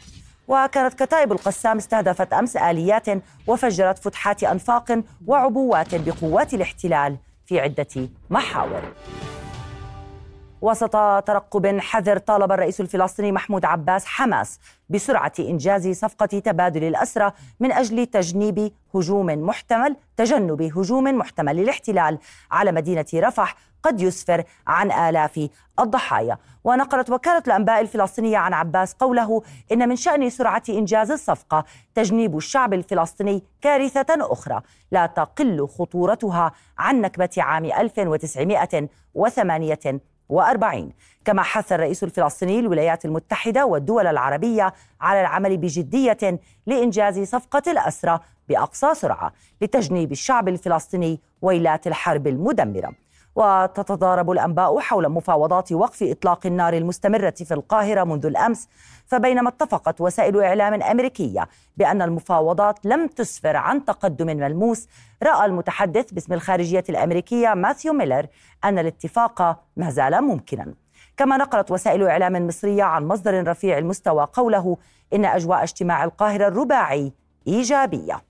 وكانت 0.47 1.03
كتائب 1.03 1.31
القسام 1.31 1.77
استهدفت 1.77 2.33
أمس 2.33 2.57
آليات 2.57 3.05
وفجرت 3.47 3.99
فتحات 3.99 4.43
أنفاق 4.43 5.03
وعبوات 5.27 5.95
بقوات 5.95 6.53
الاحتلال 6.53 7.17
في 7.45 7.59
عدة 7.59 8.09
محاور. 8.29 8.81
وسط 10.61 10.91
ترقب 11.25 11.79
حذر 11.79 12.17
طالب 12.17 12.51
الرئيس 12.51 12.81
الفلسطيني 12.81 13.31
محمود 13.31 13.65
عباس 13.65 14.05
حماس 14.05 14.59
بسرعة 14.89 15.31
إنجاز 15.39 15.87
صفقة 15.87 16.25
تبادل 16.25 16.83
الأسرى 16.83 17.31
من 17.59 17.71
أجل 17.71 18.05
تجنيب 18.05 18.71
هجوم 18.95 19.25
محتمل 19.25 19.95
تجنب 20.17 20.61
هجوم 20.61 21.03
محتمل 21.03 21.55
للاحتلال 21.55 22.19
على 22.51 22.71
مدينة 22.71 23.05
رفح 23.15 23.55
قد 23.83 24.01
يسفر 24.01 24.43
عن 24.67 24.91
آلاف 24.91 25.49
الضحايا. 25.79 26.37
ونقلت 26.63 27.09
وكالة 27.09 27.43
الأنباء 27.47 27.81
الفلسطينية 27.81 28.37
عن 28.37 28.53
عباس 28.53 28.93
قوله 28.93 29.41
إن 29.71 29.89
من 29.89 29.95
شأن 29.95 30.29
سرعة 30.29 30.63
إنجاز 30.69 31.11
الصفقة 31.11 31.65
تجنيب 31.95 32.37
الشعب 32.37 32.73
الفلسطيني 32.73 33.43
كارثة 33.61 34.05
أخرى 34.09 34.61
لا 34.91 35.05
تقل 35.05 35.67
خطورتها 35.67 36.51
عن 36.77 37.01
نكبة 37.01 37.29
عام 37.37 37.65
1948 37.65 39.99
وأربعين. 40.31 40.91
كما 41.25 41.43
حث 41.43 41.71
الرئيس 41.71 42.03
الفلسطيني 42.03 42.59
الولايات 42.59 43.05
المتحدة 43.05 43.65
والدول 43.65 44.07
العربية 44.07 44.73
على 45.01 45.21
العمل 45.21 45.57
بجدية 45.57 46.39
لإنجاز 46.65 47.19
صفقة 47.19 47.71
الأسرى 47.71 48.19
بأقصى 48.49 48.93
سرعة 48.93 49.33
لتجنيب 49.61 50.11
الشعب 50.11 50.47
الفلسطيني 50.47 51.19
ويلات 51.41 51.87
الحرب 51.87 52.27
المدمرة. 52.27 52.91
وتتضارب 53.35 54.31
الأنباء 54.31 54.79
حول 54.79 55.09
مفاوضات 55.09 55.71
وقف 55.71 56.03
إطلاق 56.03 56.45
النار 56.45 56.73
المستمرة 56.73 57.33
في 57.45 57.53
القاهرة 57.53 58.03
منذ 58.03 58.25
الأمس. 58.25 58.67
فبينما 59.05 59.49
اتفقت 59.49 60.01
وسائل 60.01 60.43
إعلام 60.43 60.81
أمريكية 60.81 61.47
بأن 61.77 62.01
المفاوضات 62.01 62.85
لم 62.85 63.07
تسفر 63.07 63.55
عن 63.55 63.85
تقدم 63.85 64.27
ملموس 64.27 64.87
رأى 65.23 65.45
المتحدث 65.45 66.11
باسم 66.11 66.33
الخارجية 66.33 66.83
الأمريكية 66.89 67.53
ماثيو 67.53 67.93
ميلر 67.93 68.27
أن 68.63 68.79
الاتفاق 68.79 69.63
ما 69.77 69.89
زال 69.89 70.21
ممكنا. 70.21 70.73
كما 71.17 71.37
نقلت 71.37 71.71
وسائل 71.71 72.03
إعلام 72.03 72.47
مصرية 72.47 72.83
عن 72.83 73.07
مصدر 73.07 73.47
رفيع 73.47 73.77
المستوى 73.77 74.27
قوله 74.33 74.77
إن 75.13 75.25
أجواء 75.25 75.63
اجتماع 75.63 76.03
القاهرة 76.03 76.47
الرباعي 76.47 77.13
إيجابية. 77.47 78.21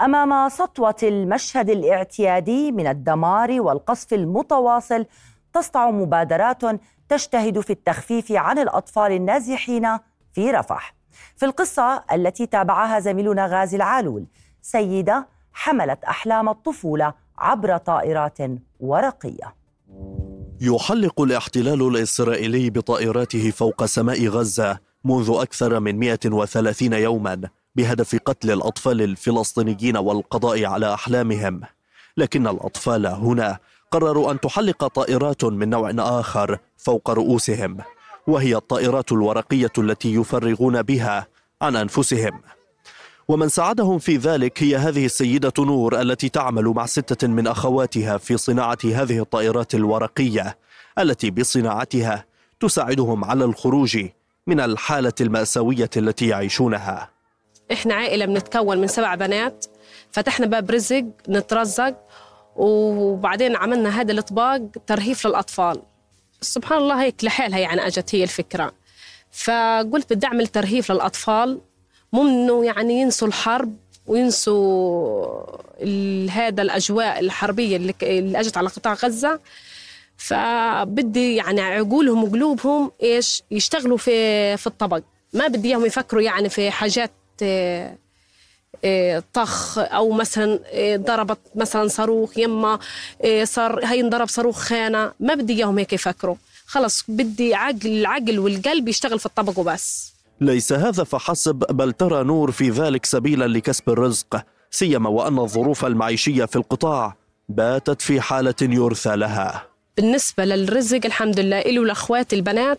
أمام 0.00 0.48
سطوة 0.48 0.96
المشهد 1.02 1.70
الاعتيادي 1.70 2.72
من 2.72 2.86
الدمار 2.86 3.60
والقصف 3.60 4.14
المتواصل 4.14 5.06
تسطع 5.52 5.90
مبادرات 5.90 6.62
تجتهد 7.08 7.60
في 7.60 7.70
التخفيف 7.70 8.32
عن 8.32 8.58
الأطفال 8.58 9.12
النازحين 9.12 9.98
في 10.32 10.50
رفح. 10.50 10.94
في 11.36 11.46
القصة 11.46 12.04
التي 12.12 12.46
تابعها 12.46 13.00
زميلنا 13.00 13.46
غازي 13.46 13.76
العالول 13.76 14.26
سيدة 14.62 15.28
حملت 15.52 16.04
أحلام 16.04 16.48
الطفولة 16.48 17.14
عبر 17.38 17.76
طائرات 17.76 18.38
ورقية. 18.80 19.54
يحلق 20.60 21.20
الاحتلال 21.20 21.88
الإسرائيلي 21.88 22.70
بطائراته 22.70 23.50
فوق 23.50 23.84
سماء 23.84 24.26
غزة 24.26 24.78
منذ 25.04 25.30
أكثر 25.34 25.80
من 25.80 25.98
130 25.98 26.92
يوما. 26.92 27.40
بهدف 27.76 28.16
قتل 28.24 28.50
الأطفال 28.50 29.02
الفلسطينيين 29.02 29.96
والقضاء 29.96 30.64
على 30.64 30.94
أحلامهم. 30.94 31.60
لكن 32.16 32.46
الأطفال 32.46 33.06
هنا 33.06 33.58
قرروا 33.90 34.32
أن 34.32 34.40
تحلق 34.40 34.86
طائرات 34.86 35.44
من 35.44 35.70
نوع 35.70 35.92
آخر 35.98 36.58
فوق 36.76 37.10
رؤوسهم 37.10 37.78
وهي 38.26 38.56
الطائرات 38.56 39.12
الورقية 39.12 39.72
التي 39.78 40.14
يفرغون 40.14 40.82
بها 40.82 41.26
عن 41.62 41.76
أنفسهم. 41.76 42.40
ومن 43.28 43.48
ساعدهم 43.48 43.98
في 43.98 44.16
ذلك 44.16 44.62
هي 44.62 44.76
هذه 44.76 45.04
السيدة 45.04 45.52
نور 45.58 46.00
التي 46.00 46.28
تعمل 46.28 46.64
مع 46.64 46.86
ستة 46.86 47.28
من 47.28 47.46
أخواتها 47.46 48.18
في 48.18 48.36
صناعة 48.36 48.78
هذه 48.84 49.20
الطائرات 49.20 49.74
الورقية 49.74 50.58
التي 50.98 51.30
بصناعتها 51.30 52.24
تساعدهم 52.60 53.24
على 53.24 53.44
الخروج 53.44 53.98
من 54.46 54.60
الحالة 54.60 55.12
المأساوية 55.20 55.90
التي 55.96 56.28
يعيشونها. 56.28 57.17
إحنا 57.72 57.94
عائلة 57.94 58.24
بنتكون 58.24 58.78
من 58.78 58.86
سبع 58.86 59.14
بنات 59.14 59.66
فتحنا 60.10 60.46
باب 60.46 60.70
رزق 60.70 61.04
نترزق 61.28 61.96
وبعدين 62.56 63.56
عملنا 63.56 64.00
هذا 64.00 64.12
الأطباق 64.12 64.60
ترهيف 64.86 65.26
للأطفال. 65.26 65.82
سبحان 66.40 66.78
الله 66.78 67.02
هيك 67.02 67.24
لحالها 67.24 67.58
يعني 67.58 67.86
أجت 67.86 68.14
هي 68.14 68.22
الفكرة. 68.22 68.72
فقلت 69.32 70.12
بدي 70.12 70.26
أعمل 70.26 70.46
ترهيف 70.46 70.92
للأطفال 70.92 71.60
مو 72.12 72.22
إنه 72.22 72.64
يعني 72.64 73.00
ينسوا 73.00 73.28
الحرب 73.28 73.76
وينسوا 74.06 75.44
هذا 76.30 76.62
الأجواء 76.62 77.20
الحربية 77.20 77.76
اللي, 77.76 77.94
اللي 78.02 78.40
أجت 78.40 78.56
على 78.56 78.68
قطاع 78.68 78.94
غزة. 78.94 79.40
فبدي 80.16 81.36
يعني 81.36 81.60
عقولهم 81.60 82.24
وقلوبهم 82.24 82.92
إيش 83.02 83.42
يشتغلوا 83.50 83.96
في 83.96 84.56
في 84.56 84.66
الطبق. 84.66 85.02
ما 85.32 85.46
بدي 85.46 85.68
إياهم 85.68 85.86
يفكروا 85.86 86.22
يعني 86.22 86.48
في 86.48 86.70
حاجات 86.70 87.10
طخ 89.34 89.78
أو 89.78 90.10
مثلا 90.10 90.60
آه، 90.72 90.96
ضربت 90.96 91.38
مثلا 91.54 91.88
صاروخ 91.88 92.38
يما 92.38 92.78
صار 93.44 93.84
هي 93.84 94.00
انضرب 94.00 94.28
صاروخ 94.28 94.58
خانة. 94.58 95.12
ما 95.20 95.34
بدي 95.34 95.52
إياهم 95.52 95.78
هيك 95.78 95.92
يفكروا. 95.92 96.36
خلص 96.66 97.04
بدي 97.08 97.54
عقل 97.54 97.86
العقل 97.86 98.38
والقلب 98.38 98.88
يشتغل 98.88 99.18
في 99.18 99.26
الطبق 99.26 99.58
وبس. 99.58 100.12
ليس 100.40 100.72
هذا 100.72 101.04
فحسب 101.04 101.54
بل 101.54 101.92
ترى 101.92 102.24
نور 102.24 102.50
في 102.50 102.70
ذلك 102.70 103.06
سبيلا 103.06 103.46
لكسب 103.48 103.88
الرزق. 103.88 104.44
سيما 104.70 105.08
وأن 105.08 105.38
الظروف 105.38 105.84
المعيشية 105.84 106.44
في 106.44 106.56
القطاع 106.56 107.16
باتت 107.48 108.02
في 108.02 108.20
حالة 108.20 108.54
يرثى 108.62 109.16
لها. 109.16 109.64
بالنسبة 109.96 110.44
للرزق 110.44 111.00
الحمد 111.04 111.40
لله 111.40 111.60
إلي 111.60 111.78
ولأخواتي 111.78 112.36
البنات 112.36 112.78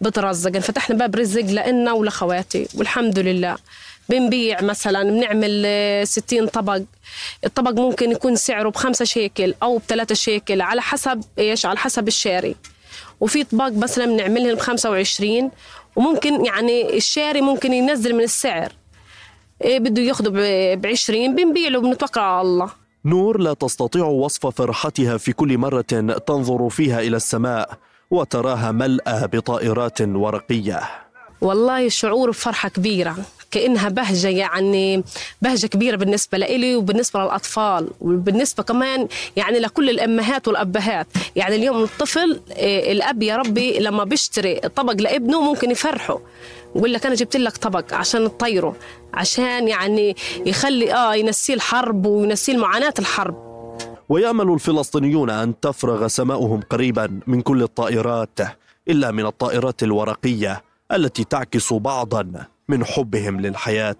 بترزق. 0.00 0.58
فتحنا 0.58 0.96
باب 0.96 1.16
رزق 1.16 1.44
لإلنا 1.44 1.92
ولأخواتي 1.92 2.68
والحمد 2.74 3.18
لله. 3.18 3.56
بنبيع 4.08 4.62
مثلا 4.62 5.02
بنعمل 5.02 5.66
60 6.06 6.46
طبق. 6.46 6.80
الطبق 7.44 7.80
ممكن 7.80 8.10
يكون 8.10 8.36
سعره 8.36 8.68
بخمسة 8.68 9.04
شيكل 9.04 9.54
أو 9.62 9.78
بثلاثة 9.78 10.14
شيكل 10.14 10.60
على 10.60 10.82
حسب 10.82 11.20
إيش؟ 11.38 11.66
على 11.66 11.78
حسب 11.78 12.08
الشاري. 12.08 12.56
وفي 13.20 13.44
طباق 13.44 13.72
مثلا 13.72 14.06
بنعملهم 14.06 14.54
ب 14.54 14.58
25 14.58 15.50
وممكن 15.96 16.44
يعني 16.44 16.96
الشاري 16.96 17.40
ممكن 17.40 17.72
ينزل 17.72 18.14
من 18.14 18.24
السعر. 18.24 18.72
إيه 19.64 19.78
بده 19.78 20.02
ياخده 20.02 20.30
ب 20.74 20.86
20 20.86 21.34
بنبيع 21.34 21.68
له 21.68 21.80
بنتوكل 21.80 22.20
على 22.20 22.40
الله. 22.40 22.70
نور 23.04 23.40
لا 23.40 23.54
تستطيع 23.54 24.04
وصف 24.04 24.46
فرحتها 24.46 25.16
في 25.16 25.32
كل 25.32 25.58
مرة 25.58 25.80
تنظر 26.26 26.68
فيها 26.68 27.00
إلى 27.00 27.16
السماء 27.16 27.70
وتراها 28.10 28.72
ملأى 28.72 29.28
بطائرات 29.28 30.00
ورقية. 30.00 30.80
والله 31.40 31.88
شعور 31.88 32.30
بفرحة 32.30 32.68
كبيرة. 32.68 33.16
كأنها 33.52 33.88
بهجة 33.88 34.28
يعني 34.28 35.04
بهجة 35.42 35.66
كبيرة 35.66 35.96
بالنسبة 35.96 36.38
لإلي 36.38 36.76
وبالنسبة 36.76 37.20
للأطفال 37.20 37.88
وبالنسبة 38.00 38.62
كمان 38.62 39.08
يعني 39.36 39.58
لكل 39.58 39.90
الأمهات 39.90 40.48
والأبهات. 40.48 41.06
يعني 41.36 41.56
اليوم 41.56 41.82
الطفل 41.82 42.40
إيه، 42.56 42.92
الأب 42.92 43.22
يا 43.22 43.36
ربي 43.36 43.78
لما 43.78 44.04
بيشتري 44.04 44.54
طبق 44.54 44.92
لابنه 44.92 45.40
ممكن 45.42 45.70
يفرحه 45.70 46.20
يقول 46.76 46.92
لك 46.92 47.06
أنا 47.06 47.14
جبت 47.14 47.36
لك 47.36 47.56
طبق 47.56 47.94
عشان 47.94 48.24
تطيره 48.24 48.76
عشان 49.14 49.68
يعني 49.68 50.16
يخلي 50.46 50.94
آه 50.94 51.14
ينسيه 51.14 51.54
الحرب 51.54 52.06
وينسيه 52.06 52.56
معاناة 52.56 52.94
الحرب. 52.98 53.52
ويأمل 54.08 54.52
الفلسطينيون 54.52 55.30
أن 55.30 55.60
تفرغ 55.60 56.06
سماؤهم 56.06 56.60
قريبا 56.70 57.20
من 57.26 57.40
كل 57.42 57.62
الطائرات 57.62 58.38
إلا 58.88 59.10
من 59.10 59.26
الطائرات 59.26 59.82
الورقية 59.82 60.62
التي 60.92 61.24
تعكس 61.24 61.72
بعضا. 61.72 62.46
من 62.68 62.84
حبهم 62.84 63.40
للحياة. 63.40 63.96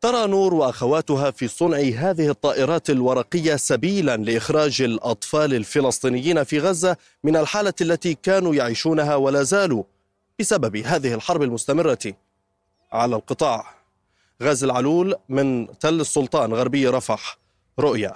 ترى 0.00 0.26
نور 0.26 0.54
وأخواتها 0.54 1.30
في 1.30 1.48
صنع 1.48 1.78
هذه 1.78 2.28
الطائرات 2.28 2.90
الورقية 2.90 3.56
سبيلا 3.56 4.16
لإخراج 4.16 4.82
الأطفال 4.82 5.54
الفلسطينيين 5.54 6.44
في 6.44 6.58
غزة 6.58 6.96
من 7.24 7.36
الحالة 7.36 7.74
التي 7.80 8.14
كانوا 8.14 8.54
يعيشونها 8.54 9.14
ولا 9.14 9.42
زالوا 9.42 9.84
بسبب 10.40 10.76
هذه 10.76 11.14
الحرب 11.14 11.42
المستمرة. 11.42 12.12
على 12.92 13.16
القطاع 13.16 13.74
غاز 14.42 14.64
العلول 14.64 15.14
من 15.28 15.78
تل 15.78 16.00
السلطان 16.00 16.54
غربي 16.54 16.88
رفح 16.88 17.38
رؤيا. 17.78 18.14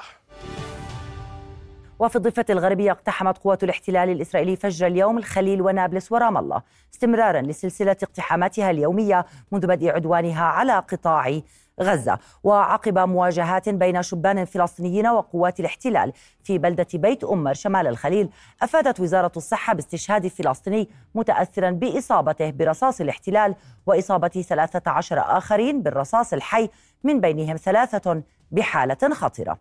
وفي 2.02 2.16
الضفة 2.16 2.44
الغربية 2.50 2.90
اقتحمت 2.90 3.38
قوات 3.38 3.64
الاحتلال 3.64 4.10
الإسرائيلي 4.10 4.56
فجر 4.56 4.86
اليوم 4.86 5.18
الخليل 5.18 5.62
ونابلس 5.62 6.12
ورام 6.12 6.38
الله 6.38 6.62
استمرارا 6.94 7.40
لسلسلة 7.40 7.96
اقتحاماتها 8.02 8.70
اليومية 8.70 9.26
منذ 9.52 9.66
بدء 9.66 9.88
عدوانها 9.88 10.44
على 10.44 10.72
قطاع 10.72 11.40
غزة. 11.82 12.18
وعقب 12.44 12.98
مواجهات 12.98 13.68
بين 13.68 14.02
شبان 14.02 14.44
فلسطينيين 14.44 15.06
وقوات 15.06 15.60
الاحتلال 15.60 16.12
في 16.44 16.58
بلدة 16.58 16.86
بيت 16.94 17.24
أمر 17.24 17.54
شمال 17.54 17.86
الخليل 17.86 18.28
أفادت 18.62 19.00
وزارة 19.00 19.32
الصحة 19.36 19.74
باستشهاد 19.74 20.26
فلسطيني 20.26 20.88
متأثرا 21.14 21.70
بإصابته 21.70 22.50
برصاص 22.50 23.00
الاحتلال 23.00 23.54
وإصابة 23.86 24.28
13 24.28 25.18
آخرين 25.18 25.82
بالرصاص 25.82 26.32
الحي 26.32 26.68
من 27.04 27.20
بينهم 27.20 27.56
ثلاثة 27.56 28.22
بحالة 28.50 29.14
خطرة. 29.14 29.58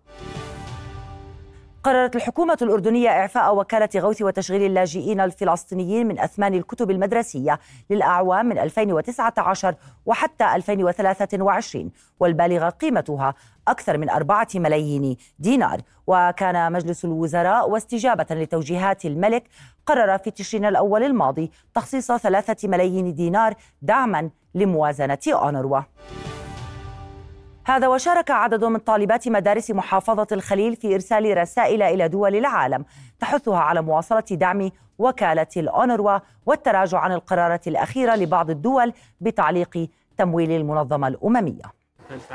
قررت 1.84 2.16
الحكومة 2.16 2.58
الأردنية 2.62 3.10
إعفاء 3.10 3.56
وكالة 3.56 3.90
غوث 3.98 4.22
وتشغيل 4.22 4.64
اللاجئين 4.64 5.20
الفلسطينيين 5.20 6.08
من 6.08 6.20
أثمان 6.20 6.54
الكتب 6.54 6.92
المدرسية 6.92 7.60
للأعوام 7.90 8.46
من 8.46 8.58
2019 8.58 9.76
وحتى 10.06 10.56
2023 10.56 11.92
والبالغة 12.20 12.70
قيمتها 12.70 13.34
أكثر 13.68 13.98
من 13.98 14.10
أربعة 14.10 14.48
ملايين 14.56 15.18
دينار. 15.40 15.82
وكان 16.08 16.72
مجلس 16.72 17.06
الوزراء 17.06 17.70
واستجابة 17.70 18.26
لتوجيهات 18.32 19.06
الملك 19.06 19.44
قرر 19.86 20.18
في 20.18 20.32
تشرين 20.32 20.66
الأول 20.66 21.04
الماضي 21.04 21.52
تخصيص 21.74 22.12
ثلاثة 22.12 22.68
ملايين 22.68 23.14
دينار 23.14 23.54
دعما 23.82 24.30
لموازنة 24.56 25.20
أونروا. 25.28 25.82
هذا 27.66 27.88
وشارك 27.88 28.32
عدد 28.32 28.64
من 28.64 28.78
طالبات 28.80 29.28
مدارس 29.28 29.72
محافظة 29.72 30.28
الخليل 30.32 30.76
في 30.76 30.94
إرسال 30.96 31.38
رسائل 31.38 31.82
إلى 31.82 32.08
دول 32.08 32.36
العالم 32.36 32.86
تحثها 33.20 33.58
على 33.60 33.82
مواصلة 33.82 34.24
دعم 34.32 34.72
وكالة 35.00 35.48
الأونروا 35.58 36.20
والتراجع 36.46 37.00
عن 37.00 37.12
القرارات 37.12 37.68
الأخيرة 37.68 38.16
لبعض 38.16 38.50
الدول 38.50 38.94
بتعليق 39.22 39.90
تمويل 40.18 40.52
المنظمة 40.52 41.08
الأممية. 41.08 41.81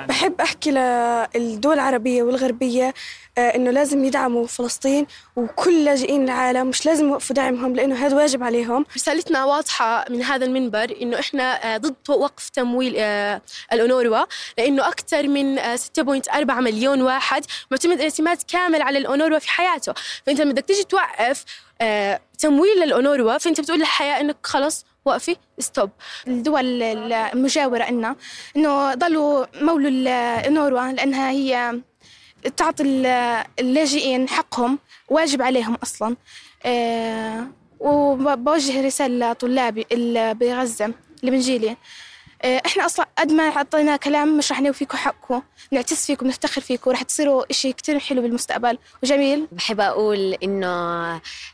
بحب 0.09 0.41
أحكي 0.41 0.71
للدول 0.71 1.75
العربية 1.75 2.23
والغربية 2.23 2.95
آه، 3.39 3.41
إنه 3.57 3.71
لازم 3.71 4.05
يدعموا 4.05 4.47
فلسطين 4.47 5.07
وكل 5.37 5.85
لاجئين 5.85 6.25
العالم 6.25 6.67
مش 6.67 6.87
لازم 6.87 7.09
يوقفوا 7.09 7.37
دعمهم 7.37 7.77
لأنه 7.77 8.07
هذا 8.07 8.17
واجب 8.17 8.43
عليهم. 8.43 8.87
رسالتنا 8.97 9.45
واضحة 9.45 10.05
من 10.11 10.23
هذا 10.23 10.45
المنبر 10.45 10.97
إنه 11.03 11.21
إحنا 11.21 11.75
آه، 11.75 11.77
ضد 11.77 11.95
وقف 12.09 12.49
تمويل 12.49 12.95
آه، 12.99 13.43
الأونروا 13.73 14.25
لأنه 14.59 14.89
أكثر 14.89 15.29
من 15.29 15.59
6.4 15.77 16.61
مليون 16.61 17.03
واحد 17.03 17.45
معتمد 17.71 18.01
اعتماد 18.01 18.39
كامل 18.49 18.83
على 18.83 18.99
الأونروا 18.99 19.39
في 19.39 19.49
حياته. 19.51 19.95
فأنت 20.27 20.41
لما 20.41 20.53
بدك 20.53 20.65
تيجي 20.65 20.85
توقف 20.85 21.45
تمويل 22.39 22.81
للأونروا 22.85 23.39
فأنت 23.39 23.61
بتقول 23.61 23.79
للحياة 23.79 24.21
إنك 24.21 24.37
خلص 24.43 24.85
وقفي. 25.07 25.37
ستوب 25.59 25.91
الدول 26.27 26.83
المجاورة 26.83 27.91
لنا 27.91 28.17
إنه 28.57 28.95
ضلوا 28.95 29.47
مولوا 29.63 29.91
النوروا 30.47 30.93
لأنها 30.93 31.31
هي 31.31 31.81
تعطي 32.57 32.83
اللاجئين 33.61 34.29
حقهم 34.29 34.79
واجب 35.09 35.43
عليهم 35.43 35.75
أصلا. 35.83 36.17
أه 36.65 37.47
وبوجه 37.81 38.87
رسالة 38.87 39.31
لطلابي 39.31 39.87
بغزة 40.35 40.85
اللي 41.21 41.31
بنجيلي 41.31 41.71
آه، 41.71 41.77
إحنا 42.45 42.87
أصلا 42.87 43.07
قد 43.19 43.33
ما 43.33 43.43
اعطينا 43.43 43.97
كلام 43.97 44.39
مش 44.39 44.53
رح 44.53 44.61
نوفيكم 44.61 44.99
حقكم 44.99 45.43
نعتز 45.73 46.07
فيكم 46.07 46.27
نفتخر 46.27 46.61
فيكم 46.61 46.91
ورح 46.91 47.03
تصيروا 47.03 47.45
شيء 47.51 47.73
كثير 47.75 47.99
حلو 47.99 48.23
بالمستقبل. 48.23 48.79
وجميل. 49.03 49.47
بحب 49.53 49.81
أقول 49.81 50.33
إنه 50.43 50.67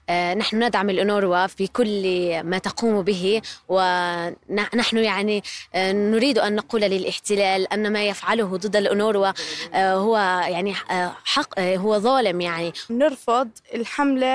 آه، 0.08 0.34
نحن 0.34 0.62
ندعم 0.64 0.90
الانوروا 0.90 1.46
في 1.46 1.66
كل 1.66 2.02
ما 2.42 2.58
تقوم 2.58 3.02
به 3.02 3.42
ونحن 3.68 4.98
يعني 4.98 5.42
آه، 5.74 5.92
نريد 5.92 6.38
أن 6.38 6.54
نقول 6.56 6.80
للاحتلال 6.80 7.72
أن 7.72 7.92
ما 7.92 8.04
يفعله 8.04 8.56
ضد 8.56 8.76
الانوروا 8.76 9.32
هو 9.74 10.16
يعني 10.48 10.74
حق 11.24 11.60
هو 11.60 11.98
ظالم 11.98 12.40
يعني. 12.40 12.72
نرفض 12.90 13.48
الحملة 13.74 14.26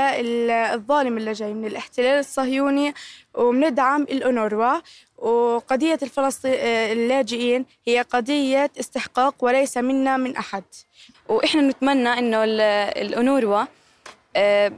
الظالمه 0.73 1.17
اللي 1.17 1.33
جاي 1.33 1.53
من 1.53 1.65
الاحتلال 1.65 2.19
الصهيوني 2.19 2.93
وبندعم 3.33 4.01
الأونروا 4.01 4.81
وقضية 5.17 5.99
الفلسطين 6.03 6.53
اللاجئين 6.91 7.65
هي 7.87 8.01
قضية 8.01 8.71
استحقاق 8.79 9.35
وليس 9.39 9.77
منا 9.77 10.17
من 10.17 10.37
أحد. 10.37 10.63
وإحنا 11.29 11.61
نتمنى 11.61 12.09
إنه 12.09 12.43
الأونروا 12.43 13.65
آه، 14.35 14.71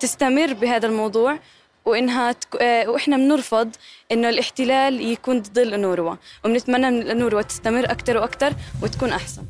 تستمر 0.00 0.52
بهذا 0.52 0.86
الموضوع 0.86 1.38
وإنها 1.84 2.32
تك... 2.32 2.56
آه، 2.60 2.90
وإحنا 2.90 3.16
بنرفض 3.16 3.76
إنه 4.12 4.28
الاحتلال 4.28 5.00
يكون 5.00 5.42
ضد 5.42 5.58
الأونروا 5.58 6.16
وبنتمنى 6.44 6.90
من 6.90 7.02
الأونروا 7.02 7.42
تستمر 7.42 7.84
أكثر 7.84 8.16
وأكثر 8.16 8.52
وتكون 8.82 9.12
أحسن. 9.12 9.42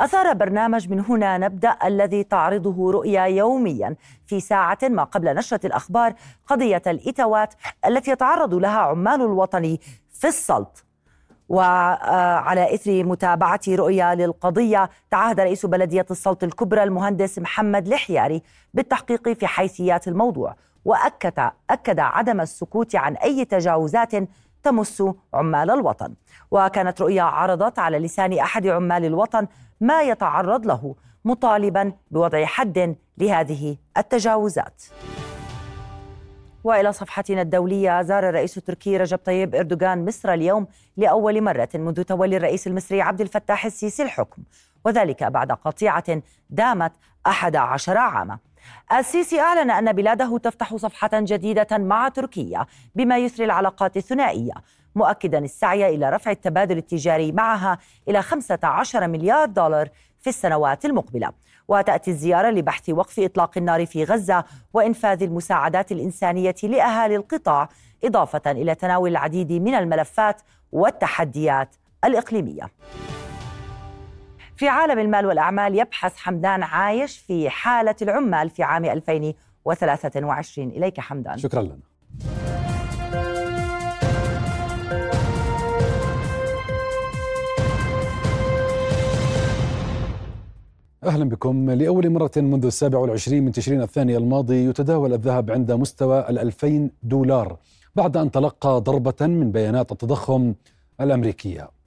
أثار 0.00 0.32
برنامج 0.32 0.90
من 0.90 1.00
هنا 1.00 1.38
نبدأ 1.38 1.76
الذي 1.84 2.24
تعرضه 2.24 2.92
رؤيا 2.92 3.22
يوميا 3.22 3.96
في 4.26 4.40
ساعة 4.40 4.78
ما 4.82 5.04
قبل 5.04 5.34
نشرة 5.34 5.66
الأخبار 5.66 6.14
قضية 6.46 6.82
الإتاوات 6.86 7.54
التي 7.86 8.10
يتعرض 8.10 8.54
لها 8.54 8.78
عمال 8.78 9.22
الوطن 9.22 9.78
في 10.10 10.26
السلط. 10.28 10.84
وعلى 11.48 12.74
إثر 12.74 13.04
متابعة 13.04 13.60
رؤيا 13.68 14.14
للقضية 14.14 14.90
تعهد 15.10 15.40
رئيس 15.40 15.66
بلدية 15.66 16.06
السلط 16.10 16.44
الكبرى 16.44 16.82
المهندس 16.82 17.38
محمد 17.38 17.86
الحياري 17.86 18.42
بالتحقيق 18.74 19.28
في 19.28 19.46
حيثيات 19.46 20.08
الموضوع. 20.08 20.56
وأكد 20.84 21.50
أكد 21.70 22.00
عدم 22.00 22.40
السكوت 22.40 22.96
عن 22.96 23.14
أي 23.14 23.44
تجاوزات 23.44 24.12
تمس 24.62 25.02
عمال 25.34 25.70
الوطن. 25.70 26.14
وكانت 26.50 27.00
رؤيا 27.02 27.22
عرضت 27.22 27.78
على 27.78 27.98
لسان 27.98 28.38
أحد 28.38 28.66
عمال 28.66 29.04
الوطن 29.04 29.46
ما 29.80 30.02
يتعرض 30.02 30.66
له 30.66 30.94
مطالبا 31.24 31.92
بوضع 32.10 32.44
حد 32.44 32.96
لهذه 33.18 33.76
التجاوزات. 33.96 34.82
وإلى 36.64 36.92
صفحتنا 36.92 37.42
الدولية 37.42 38.02
زار 38.02 38.28
الرئيس 38.28 38.58
التركي 38.58 38.96
رجب 38.96 39.18
طيب 39.18 39.54
إردوغان 39.54 40.04
مصر 40.04 40.32
اليوم 40.32 40.66
لأول 40.96 41.42
مرة 41.42 41.68
منذ 41.74 42.02
تولي 42.02 42.36
الرئيس 42.36 42.66
المصري 42.66 43.02
عبد 43.02 43.20
الفتاح 43.20 43.64
السيسي 43.64 44.02
الحكم. 44.02 44.42
وذلك 44.84 45.24
بعد 45.24 45.52
قطيعة 45.52 46.22
دامت 46.50 46.92
أحد 47.26 47.56
عشر 47.56 47.98
عاما. 47.98 48.38
السيسي 48.92 49.40
أعلن 49.40 49.70
أن 49.70 49.92
بلاده 49.92 50.38
تفتح 50.38 50.76
صفحة 50.76 51.10
جديدة 51.14 51.78
مع 51.78 52.08
تركيا 52.08 52.66
بما 52.94 53.18
يثري 53.18 53.44
العلاقات 53.44 53.96
الثنائية 53.96 54.52
مؤكدا 54.94 55.38
السعي 55.38 55.94
إلى 55.94 56.10
رفع 56.10 56.30
التبادل 56.30 56.78
التجاري 56.78 57.32
معها 57.32 57.78
إلى 58.08 58.22
15 58.22 59.08
مليار 59.08 59.46
دولار 59.48 59.88
في 60.20 60.30
السنوات 60.30 60.84
المقبلة. 60.84 61.32
وتأتي 61.68 62.10
الزيارة 62.10 62.50
لبحث 62.50 62.90
وقف 62.90 63.20
إطلاق 63.20 63.58
النار 63.58 63.86
في 63.86 64.04
غزة 64.04 64.44
وإنفاذ 64.74 65.22
المساعدات 65.22 65.92
الإنسانية 65.92 66.54
لأهالي 66.62 67.16
القطاع 67.16 67.68
إضافة 68.04 68.50
إلى 68.50 68.74
تناول 68.74 69.10
العديد 69.10 69.52
من 69.52 69.74
الملفات 69.74 70.42
والتحديات 70.72 71.76
الإقليمية. 72.04 72.70
في 74.58 74.68
عالم 74.68 74.98
المال 74.98 75.26
والأعمال 75.26 75.78
يبحث 75.78 76.16
حمدان 76.16 76.62
عايش 76.62 77.18
في 77.18 77.50
حالة 77.50 77.94
العمال 78.02 78.50
في 78.50 78.62
عام 78.62 78.84
2023 78.84 80.68
إليك 80.68 81.00
حمدان. 81.00 81.38
شكرا 81.38 81.62
لنا. 81.62 81.78
أهلا 91.04 91.24
بكم. 91.28 91.70
لأول 91.70 92.10
مرة 92.10 92.30
منذ 92.36 92.66
السابع 92.66 92.98
والعشرين 92.98 93.44
من 93.44 93.52
تشرين 93.52 93.82
الثاني 93.82 94.16
الماضي 94.16 94.64
يتداول 94.64 95.12
الذهب 95.12 95.50
عند 95.50 95.72
مستوى 95.72 96.28
الألفين 96.28 96.90
دولار 97.02 97.56
بعد 97.96 98.16
أن 98.16 98.30
تلقى 98.30 98.80
ضربة 98.80 99.26
من 99.26 99.52
بيانات 99.52 99.92
التضخم 99.92 100.54
الأمريكية. 101.00 101.77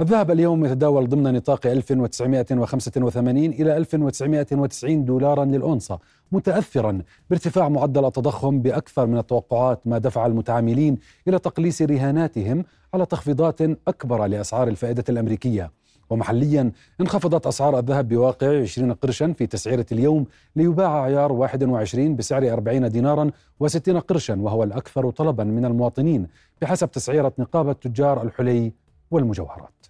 الذهب 0.00 0.30
اليوم 0.30 0.64
يتداول 0.64 1.08
ضمن 1.08 1.34
نطاق 1.34 1.66
1985 1.66 3.36
إلى 3.36 3.76
1990 3.76 5.04
دولارا 5.04 5.44
للأونصة 5.44 5.98
متأثرا 6.32 7.02
بارتفاع 7.30 7.68
معدل 7.68 8.04
التضخم 8.04 8.60
بأكثر 8.60 9.06
من 9.06 9.18
التوقعات 9.18 9.86
ما 9.86 9.98
دفع 9.98 10.26
المتعاملين 10.26 10.98
إلى 11.28 11.38
تقليص 11.38 11.82
رهاناتهم 11.82 12.64
على 12.94 13.06
تخفيضات 13.06 13.60
أكبر 13.88 14.26
لأسعار 14.26 14.68
الفائدة 14.68 15.04
الأمريكية. 15.08 15.70
ومحليا 16.10 16.72
انخفضت 17.00 17.46
أسعار 17.46 17.78
الذهب 17.78 18.08
بواقع 18.08 18.60
20 18.60 18.92
قرشا 18.92 19.32
في 19.32 19.46
تسعيرة 19.46 19.86
اليوم 19.92 20.26
ليباع 20.56 21.02
عيار 21.02 21.32
21 21.32 22.16
بسعر 22.16 22.52
40 22.52 22.88
دينارا 22.88 23.30
و60 23.64 23.90
قرشا 23.90 24.40
وهو 24.40 24.64
الأكثر 24.64 25.10
طلبا 25.10 25.44
من 25.44 25.64
المواطنين 25.64 26.26
بحسب 26.62 26.90
تسعيرة 26.90 27.32
نقابة 27.38 27.72
تجار 27.72 28.22
الحلي 28.22 28.72
والمجوهرات. 29.10 29.86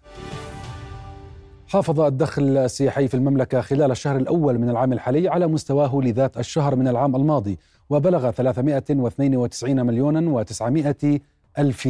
حافظ 1.66 2.00
الدخل 2.00 2.56
السياحي 2.56 3.08
في 3.08 3.14
المملكة 3.14 3.60
خلال 3.60 3.90
الشهر 3.90 4.16
الأول 4.16 4.58
من 4.58 4.70
العام 4.70 4.92
الحالي 4.92 5.28
على 5.28 5.46
مستواه 5.46 6.00
لذات 6.02 6.38
الشهر 6.38 6.76
من 6.76 6.88
العام 6.88 7.16
الماضي 7.16 7.58
وبلغ 7.90 8.30
392 8.30 9.86
مليون 9.86 10.44
و900 10.44 11.18
ألف 11.58 11.88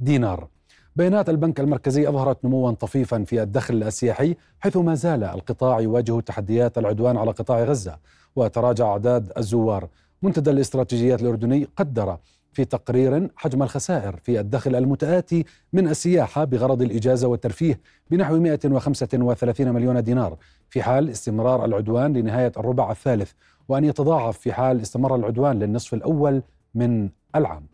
دينار. 0.00 0.48
بيانات 0.96 1.28
البنك 1.28 1.60
المركزي 1.60 2.08
أظهرت 2.08 2.44
نموا 2.44 2.72
طفيفا 2.72 3.24
في 3.24 3.42
الدخل 3.42 3.82
السياحي 3.82 4.36
حيث 4.60 4.76
ما 4.76 4.94
زال 4.94 5.24
القطاع 5.24 5.80
يواجه 5.80 6.20
تحديات 6.20 6.78
العدوان 6.78 7.16
على 7.16 7.30
قطاع 7.30 7.64
غزة 7.64 7.98
وتراجع 8.36 8.86
أعداد 8.86 9.32
الزوار. 9.38 9.88
منتدى 10.22 10.50
الاستراتيجيات 10.50 11.22
الأردني 11.22 11.68
قدر 11.76 12.16
في 12.52 12.64
تقرير 12.64 13.30
حجم 13.36 13.62
الخسائر 13.62 14.16
في 14.16 14.40
الدخل 14.40 14.74
المتآتي 14.74 15.44
من 15.72 15.88
السياحة 15.88 16.44
بغرض 16.44 16.82
الإجازة 16.82 17.28
والترفيه 17.28 17.80
بنحو 18.10 18.38
135 18.38 19.72
مليون 19.72 20.02
دينار 20.02 20.36
في 20.70 20.82
حال 20.82 21.10
استمرار 21.10 21.64
العدوان 21.64 22.12
لنهاية 22.12 22.52
الربع 22.56 22.90
الثالث 22.90 23.32
وأن 23.68 23.84
يتضاعف 23.84 24.38
في 24.38 24.52
حال 24.52 24.80
استمر 24.80 25.14
العدوان 25.14 25.58
للنصف 25.58 25.94
الأول 25.94 26.42
من 26.74 27.08
العام. 27.36 27.66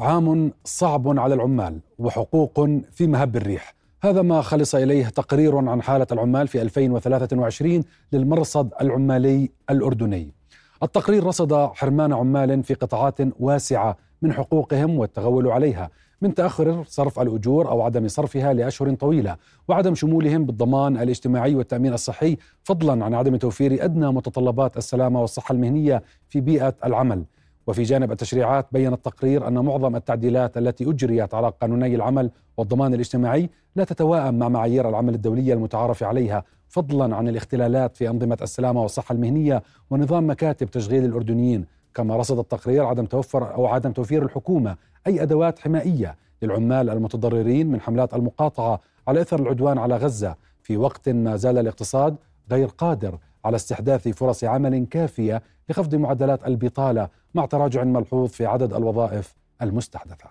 عام 0.00 0.52
صعب 0.64 1.18
على 1.18 1.34
العمال 1.34 1.80
وحقوق 1.98 2.68
في 2.92 3.06
مهب 3.06 3.36
الريح. 3.36 3.74
هذا 4.02 4.22
ما 4.22 4.42
خلص 4.42 4.74
إليه 4.74 5.08
تقرير 5.08 5.56
عن 5.56 5.82
حالة 5.82 6.06
العمال 6.12 6.48
في 6.48 6.62
2023 6.62 7.84
للمرصد 8.12 8.72
العمالي 8.80 9.50
الأردني. 9.70 10.34
التقرير 10.82 11.24
رصد 11.24 11.54
حرمان 11.54 12.12
عمال 12.12 12.62
في 12.62 12.74
قطاعات 12.74 13.18
واسعة 13.40 13.96
من 14.22 14.32
حقوقهم 14.32 14.98
والتغول 14.98 15.48
عليها 15.48 15.90
من 16.22 16.34
تأخر 16.34 16.84
صرف 16.86 17.20
الأجور 17.20 17.68
أو 17.68 17.82
عدم 17.82 18.08
صرفها 18.08 18.52
لأشهر 18.52 18.94
طويلة 18.94 19.36
وعدم 19.68 19.94
شمولهم 19.94 20.44
بالضمان 20.44 20.96
الاجتماعي 20.96 21.54
والتأمين 21.54 21.92
الصحي 21.92 22.36
فضلا 22.62 23.04
عن 23.04 23.14
عدم 23.14 23.36
توفير 23.36 23.84
أدنى 23.84 24.12
متطلبات 24.12 24.76
السلامة 24.76 25.20
والصحة 25.20 25.52
المهنية 25.52 26.02
في 26.28 26.40
بيئة 26.40 26.74
العمل. 26.84 27.24
وفي 27.66 27.82
جانب 27.82 28.12
التشريعات 28.12 28.66
بين 28.72 28.92
التقرير 28.92 29.48
أن 29.48 29.58
معظم 29.58 29.96
التعديلات 29.96 30.56
التي 30.56 30.90
أجريت 30.90 31.34
على 31.34 31.52
قانوني 31.60 31.94
العمل 31.94 32.30
والضمان 32.56 32.94
الاجتماعي 32.94 33.50
لا 33.76 33.84
تتوائم 33.84 34.38
مع 34.38 34.48
معايير 34.48 34.88
العمل 34.88 35.14
الدولية 35.14 35.54
المتعارف 35.54 36.02
عليها 36.02 36.44
فضلا 36.74 37.16
عن 37.16 37.28
الاختلالات 37.28 37.96
في 37.96 38.08
أنظمة 38.08 38.38
السلامة 38.42 38.82
والصحة 38.82 39.12
المهنية 39.12 39.62
ونظام 39.90 40.30
مكاتب 40.30 40.70
تشغيل 40.70 41.04
الأردنيين. 41.04 41.66
كما 41.94 42.16
رصد 42.16 42.38
التقرير 42.38 42.84
عدم 42.84 43.06
توفر 43.06 43.54
أو 43.54 43.66
عدم 43.66 43.92
توفير 43.92 44.24
الحكومة 44.24 44.76
أي 45.06 45.22
أدوات 45.22 45.58
حمائية 45.58 46.16
للعمال 46.42 46.90
المتضررين 46.90 47.66
من 47.70 47.80
حملات 47.80 48.14
المقاطعة 48.14 48.80
على 49.08 49.20
إثر 49.20 49.40
العدوان 49.40 49.78
على 49.78 49.96
غزة 49.96 50.36
في 50.62 50.76
وقت 50.76 51.08
ما 51.08 51.36
زال 51.36 51.58
الاقتصاد 51.58 52.16
غير 52.50 52.66
قادر 52.66 53.18
على 53.44 53.56
استحداث 53.56 54.08
فرص 54.08 54.44
عمل 54.44 54.86
كافية 54.86 55.42
لخفض 55.68 55.94
معدلات 55.94 56.46
البطالة 56.46 57.08
مع 57.34 57.46
تراجع 57.46 57.84
ملحوظ 57.84 58.28
في 58.28 58.46
عدد 58.46 58.74
الوظائف 58.74 59.34
المستحدثة. 59.62 60.30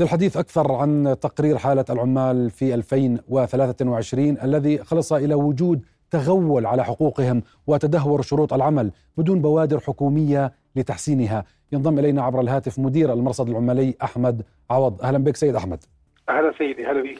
للحديث 0.00 0.36
أكثر 0.36 0.72
عن 0.72 1.16
تقرير 1.20 1.58
حالة 1.58 1.84
العمال 1.90 2.50
في 2.50 2.74
2023 2.74 4.38
الذي 4.42 4.78
خلص 4.78 5.12
إلى 5.12 5.34
وجود 5.34 5.84
تغول 6.10 6.66
على 6.66 6.84
حقوقهم 6.84 7.42
وتدهور 7.66 8.22
شروط 8.22 8.52
العمل 8.52 8.90
بدون 9.16 9.42
بوادر 9.42 9.80
حكومية 9.80 10.52
لتحسينها. 10.76 11.44
ينضم 11.72 11.98
إلينا 11.98 12.22
عبر 12.22 12.40
الهاتف 12.40 12.78
مدير 12.78 13.12
المرصد 13.12 13.48
العمالي 13.48 13.94
أحمد 14.02 14.42
عوض. 14.70 15.02
أهلا 15.02 15.18
بك 15.18 15.36
سيد 15.36 15.56
أحمد. 15.56 15.84
أهلا 16.28 16.52
سيدي 16.58 16.86
هلا 16.86 17.02
بك 17.02 17.18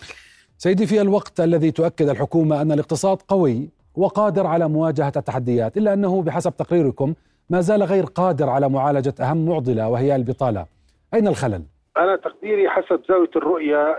سيدي 0.58 0.86
في 0.86 1.00
الوقت 1.00 1.40
الذي 1.40 1.70
تؤكد 1.70 2.08
الحكومة 2.08 2.62
أن 2.62 2.72
الاقتصاد 2.72 3.18
قوي 3.28 3.70
وقادر 3.94 4.46
على 4.46 4.68
مواجهة 4.68 5.12
التحديات 5.16 5.76
إلا 5.76 5.92
أنه 5.92 6.22
بحسب 6.22 6.56
تقريركم 6.56 7.14
ما 7.50 7.60
زال 7.60 7.82
غير 7.82 8.04
قادر 8.04 8.48
على 8.48 8.68
معالجة 8.68 9.14
أهم 9.20 9.46
معضلة 9.46 9.88
وهي 9.88 10.16
البطالة. 10.16 10.66
أين 11.14 11.28
الخلل؟ 11.28 11.62
أنا 11.96 12.16
تقديري 12.16 12.70
حسب 12.70 13.02
زاوية 13.08 13.30
الرؤية 13.36 13.98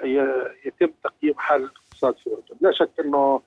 يتم 0.66 0.94
تقييم 1.04 1.34
حال 1.38 1.62
الاقتصاد 1.64 2.16
في 2.18 2.28
الأردن. 2.28 2.56
لا 2.62 2.72
شك 2.72 2.90
أنه 3.00 3.42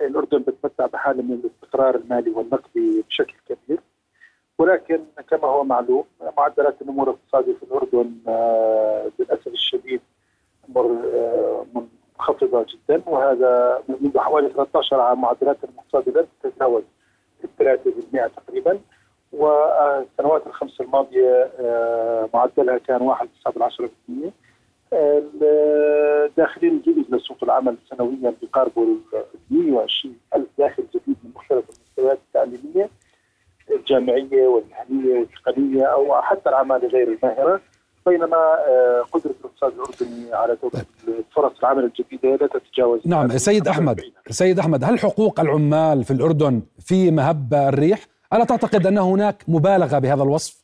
الأردن 0.00 0.38
بتمتع 0.38 0.86
بحالة 0.86 1.22
من 1.22 1.32
الاستقرار 1.32 1.94
المالي 1.94 2.30
والنقدي 2.30 3.04
بشكل 3.08 3.34
كبير. 3.48 3.80
ولكن 4.58 5.04
كما 5.30 5.48
هو 5.48 5.64
معلوم 5.64 6.04
معدلات 6.38 6.82
النمو 6.82 7.02
الاقتصادي 7.02 7.54
في 7.54 7.62
الأردن 7.62 8.14
آه، 8.28 9.10
للأسف 9.18 9.46
الشديد 9.46 10.00
آه، 10.76 11.66
منخفضة 11.74 12.66
جدا. 12.68 13.02
وهذا 13.06 13.82
منذ 13.88 14.18
حوالي 14.18 14.48
13 14.48 15.00
عام 15.00 15.20
معدلات 15.20 15.56
الاقتصاد 15.64 16.18
لن 16.18 16.26
تتجاوز 16.42 16.82
3% 17.58 18.30
تقريبا. 18.36 18.80
والسنوات 19.32 20.46
الخمس 20.46 20.80
الماضية 20.80 21.50
آه، 21.60 22.28
معدلها 22.34 22.78
كان 22.78 23.00
1.9% 23.00 24.32
الداخلين 24.92 26.72
الجدد 26.72 27.14
لسوق 27.14 27.36
العمل 27.42 27.76
سنويا 27.90 28.34
بيقاربوا 28.40 28.86
120 29.50 30.16
ألف 30.36 30.46
داخل 30.58 30.84
جديد 30.94 31.16
من 31.24 31.30
مختلف 31.34 31.64
المستويات 31.70 32.18
التعليمية 32.28 32.90
الجامعية 33.70 34.46
والمهنية 34.46 35.18
والتقنية 35.18 35.84
أو 35.84 36.22
حتى 36.22 36.48
الأعمال 36.48 36.86
غير 36.86 37.08
الماهرة. 37.08 37.60
بينما 38.06 38.36
آه، 38.36 39.04
قدرة 39.12 39.34
الاقتصاد 39.40 39.72
الأردني 39.72 40.34
على 40.34 40.56
توفير 40.56 40.84
فرص 41.36 41.58
العمل 41.58 41.84
الجديدة 41.84 42.36
لا 42.36 42.46
تتجاوز 42.46 43.00
نعم 43.06 43.28
سيد 43.28 43.68
أحمد 43.68 44.00
سيد 44.30 44.58
أحمد 44.58 44.84
هل 44.84 44.98
حقوق 44.98 45.40
العمال 45.40 46.04
في 46.04 46.10
الأردن 46.10 46.62
في 46.78 47.10
مهب 47.10 47.54
الريح؟ 47.54 48.11
ألا 48.32 48.44
تعتقد 48.44 48.86
أن 48.86 48.98
هناك 48.98 49.44
مبالغة 49.48 49.98
بهذا 49.98 50.22
الوصف؟ 50.22 50.62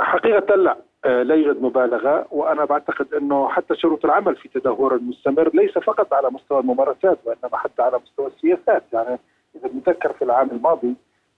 حقيقة 0.00 0.54
لا. 0.54 0.76
آه، 1.04 1.22
لا 1.22 1.34
يوجد 1.34 1.62
مبالغة 1.62 2.26
وأنا 2.30 2.64
بعتقد 2.64 3.14
أنه 3.14 3.48
حتى 3.48 3.76
شروط 3.76 4.04
العمل 4.04 4.36
في 4.36 4.48
تدهور 4.48 4.98
مستمر 4.98 5.50
ليس 5.54 5.78
فقط 5.78 6.12
على 6.12 6.30
مستوى 6.30 6.60
الممارسات 6.60 7.18
وإنما 7.24 7.56
حتى 7.56 7.82
على 7.82 8.00
مستوى 8.04 8.26
السياسات. 8.26 8.82
يعني 8.92 9.18
إذا 9.56 9.68
نتذكر 9.76 10.12
في 10.12 10.24
العام 10.24 10.50
الماضي 10.50 10.94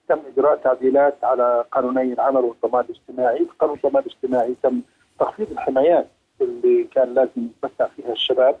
تم 0.09 0.19
إجراء 0.33 0.55
تعديلات 0.55 1.23
على 1.23 1.65
قانوني 1.71 2.13
العمل 2.13 2.41
والضمان 2.41 2.85
الاجتماعي، 2.85 3.37
في 3.37 3.51
قانون 3.59 3.77
الضمان 3.83 4.03
الاجتماعي 4.03 4.55
تم 4.63 4.81
تخفيض 5.19 5.51
الحمايات 5.51 6.07
اللي 6.41 6.83
كان 6.83 7.13
لازم 7.13 7.31
يتمتع 7.37 7.87
فيها 7.87 8.11
الشباب 8.11 8.55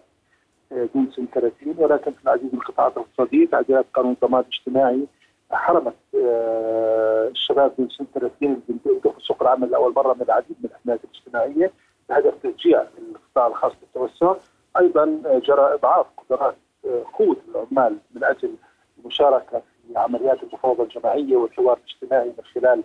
آه، 0.71 0.89
دون 0.95 1.11
سن 1.15 1.25
30 1.33 1.75
ولكن 1.77 2.11
في 2.11 2.23
العديد 2.23 2.53
من 2.53 2.59
القطاعات 2.59 2.97
الاقتصادية 2.97 3.47
تعديلات 3.47 3.85
قانون 3.93 4.11
الضمان 4.11 4.41
الاجتماعي 4.41 5.07
حرمت 5.53 5.93
آه، 6.15 7.27
الشباب 7.27 7.73
من 7.77 7.89
سن 7.89 8.05
30 8.13 8.31
اللي 8.41 8.79
بينتهوا 8.85 9.13
سوق 9.19 9.41
العمل 9.41 9.71
لأول 9.71 9.93
مرة 9.95 10.13
من 10.13 10.21
العديد 10.21 10.55
من 10.63 10.69
الحمايات 10.69 10.99
الاجتماعية 11.03 11.71
بهدف 12.09 12.33
تشجيع 12.43 12.83
القطاع 12.97 13.47
الخاص 13.47 13.71
بالتوسع. 13.81 14.35
أيضا 14.79 15.21
آه، 15.25 15.39
جرى 15.39 15.73
إضعاف 15.73 16.05
قدرات 16.17 16.55
آه، 16.85 17.03
قوه 17.13 17.35
العمال 17.49 17.97
من 18.15 18.23
أجل 18.23 18.55
المشاركة 18.99 19.59
في 19.59 19.99
عمليات 19.99 20.43
المفاوضه 20.43 20.83
الجماعية 20.83 21.35
والحوار 21.35 21.77
الاجتماعي 21.77 22.27
من 22.37 22.43
خلال 22.53 22.83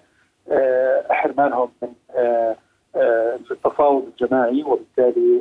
حرمانهم 1.11 1.71
من 1.83 1.93
التفاوض 3.51 4.05
الجماعي. 4.07 4.63
وبالتالي 4.63 5.41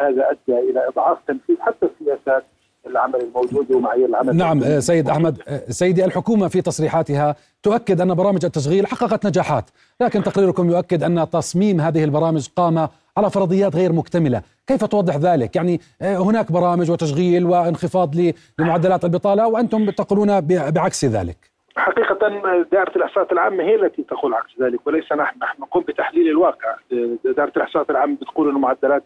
هذا 0.00 0.30
أدى 0.30 0.58
إلى 0.70 0.88
إضعاف 0.88 1.18
تنفيذ 1.26 1.60
حتى 1.60 1.86
السياسات 1.86 2.44
العمل 2.86 3.20
الموجوده 3.20 3.76
ومعايير 3.76 4.06
العمل 4.08 4.36
نعم 4.36 4.62
آه، 4.62 4.78
سيد 4.78 5.08
أحمد 5.08 5.42
آه، 5.48 5.62
سيدي 5.68 6.04
الحكومة 6.04 6.48
في 6.48 6.62
تصريحاتها 6.62 7.36
تؤكد 7.62 8.00
أن 8.00 8.14
برامج 8.14 8.44
التشغيل 8.44 8.86
حققت 8.86 9.26
نجاحات 9.26 9.70
لكن 10.00 10.22
تقريركم 10.22 10.70
يؤكد 10.70 11.02
أن 11.02 11.30
تصميم 11.30 11.80
هذه 11.80 12.04
البرامج 12.04 12.48
قام 12.56 12.88
على 13.16 13.30
فرضيات 13.30 13.76
غير 13.76 13.92
مكتملة. 13.92 14.42
كيف 14.66 14.84
توضح 14.84 15.16
ذلك؟ 15.16 15.56
يعني 15.56 15.80
آه، 16.02 16.16
هناك 16.16 16.52
برامج 16.52 16.90
وتشغيل 16.90 17.46
وانخفاض 17.46 18.14
لمعدلات 18.58 19.04
البطالة 19.04 19.48
وأنتم 19.48 19.90
تقولون 19.90 20.40
بعكس 20.70 21.04
ذلك. 21.04 21.36
حقيقة 21.76 22.28
دائرة 22.72 22.92
الإحصاءات 22.96 23.32
العامة 23.32 23.64
هي 23.64 23.74
التي 23.74 24.02
تقول 24.02 24.34
عكس 24.34 24.50
ذلك 24.60 24.86
وليس 24.86 25.12
نحن. 25.12 25.38
نحن 25.38 25.62
نقوم 25.62 25.82
بتحليل 25.82 26.28
الواقع. 26.28 26.76
دائرة 27.24 27.52
الإحصاءات 27.56 27.90
العامة 27.90 28.16
بتقول 28.16 28.48
أن 28.48 28.60
معدلات 28.60 29.04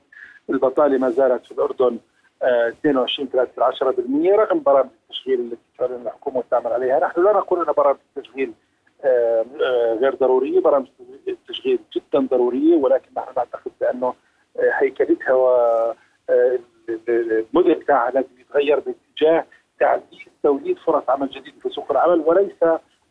البطالة 0.51 0.99
ما 0.99 1.11
زالت 1.11 1.47
في 1.47 1.53
الأردن 1.53 1.99
22 2.42 3.29
10% 3.59 4.35
رغم 4.35 4.62
برامج 4.62 4.90
التشغيل 5.03 5.40
التي 5.40 5.57
تعلن 5.79 6.07
الحكومة 6.07 6.38
وتعمل 6.38 6.72
عليها، 6.72 6.98
نحن 7.00 7.24
لا 7.24 7.33
نقول 7.33 7.68
أن 7.68 7.72
برامج 7.72 7.98
التشغيل 8.16 8.53
آه، 9.05 9.44
آه، 9.62 9.94
غير 9.94 10.14
ضرورية، 10.14 10.61
برامج 10.61 10.87
التشغيل 11.29 11.79
جدا 11.96 12.26
ضرورية 12.26 12.76
ولكن 12.76 13.09
نحن 13.16 13.29
نعتقد 13.37 13.72
بأنه 13.81 14.14
آه، 14.59 14.72
هيكلتها 14.74 15.33
والموديل 17.09 17.83
تاعها 17.83 18.11
لازم 18.11 18.29
يتغير 18.40 18.81
باتجاه 18.81 19.46
تعزيز 19.81 20.29
توليد 20.42 20.79
فرص 20.79 21.11
عمل 21.11 21.29
جديدة 21.29 21.59
في 21.62 21.68
سوق 21.68 21.90
العمل 21.90 22.20
وليس 22.26 22.64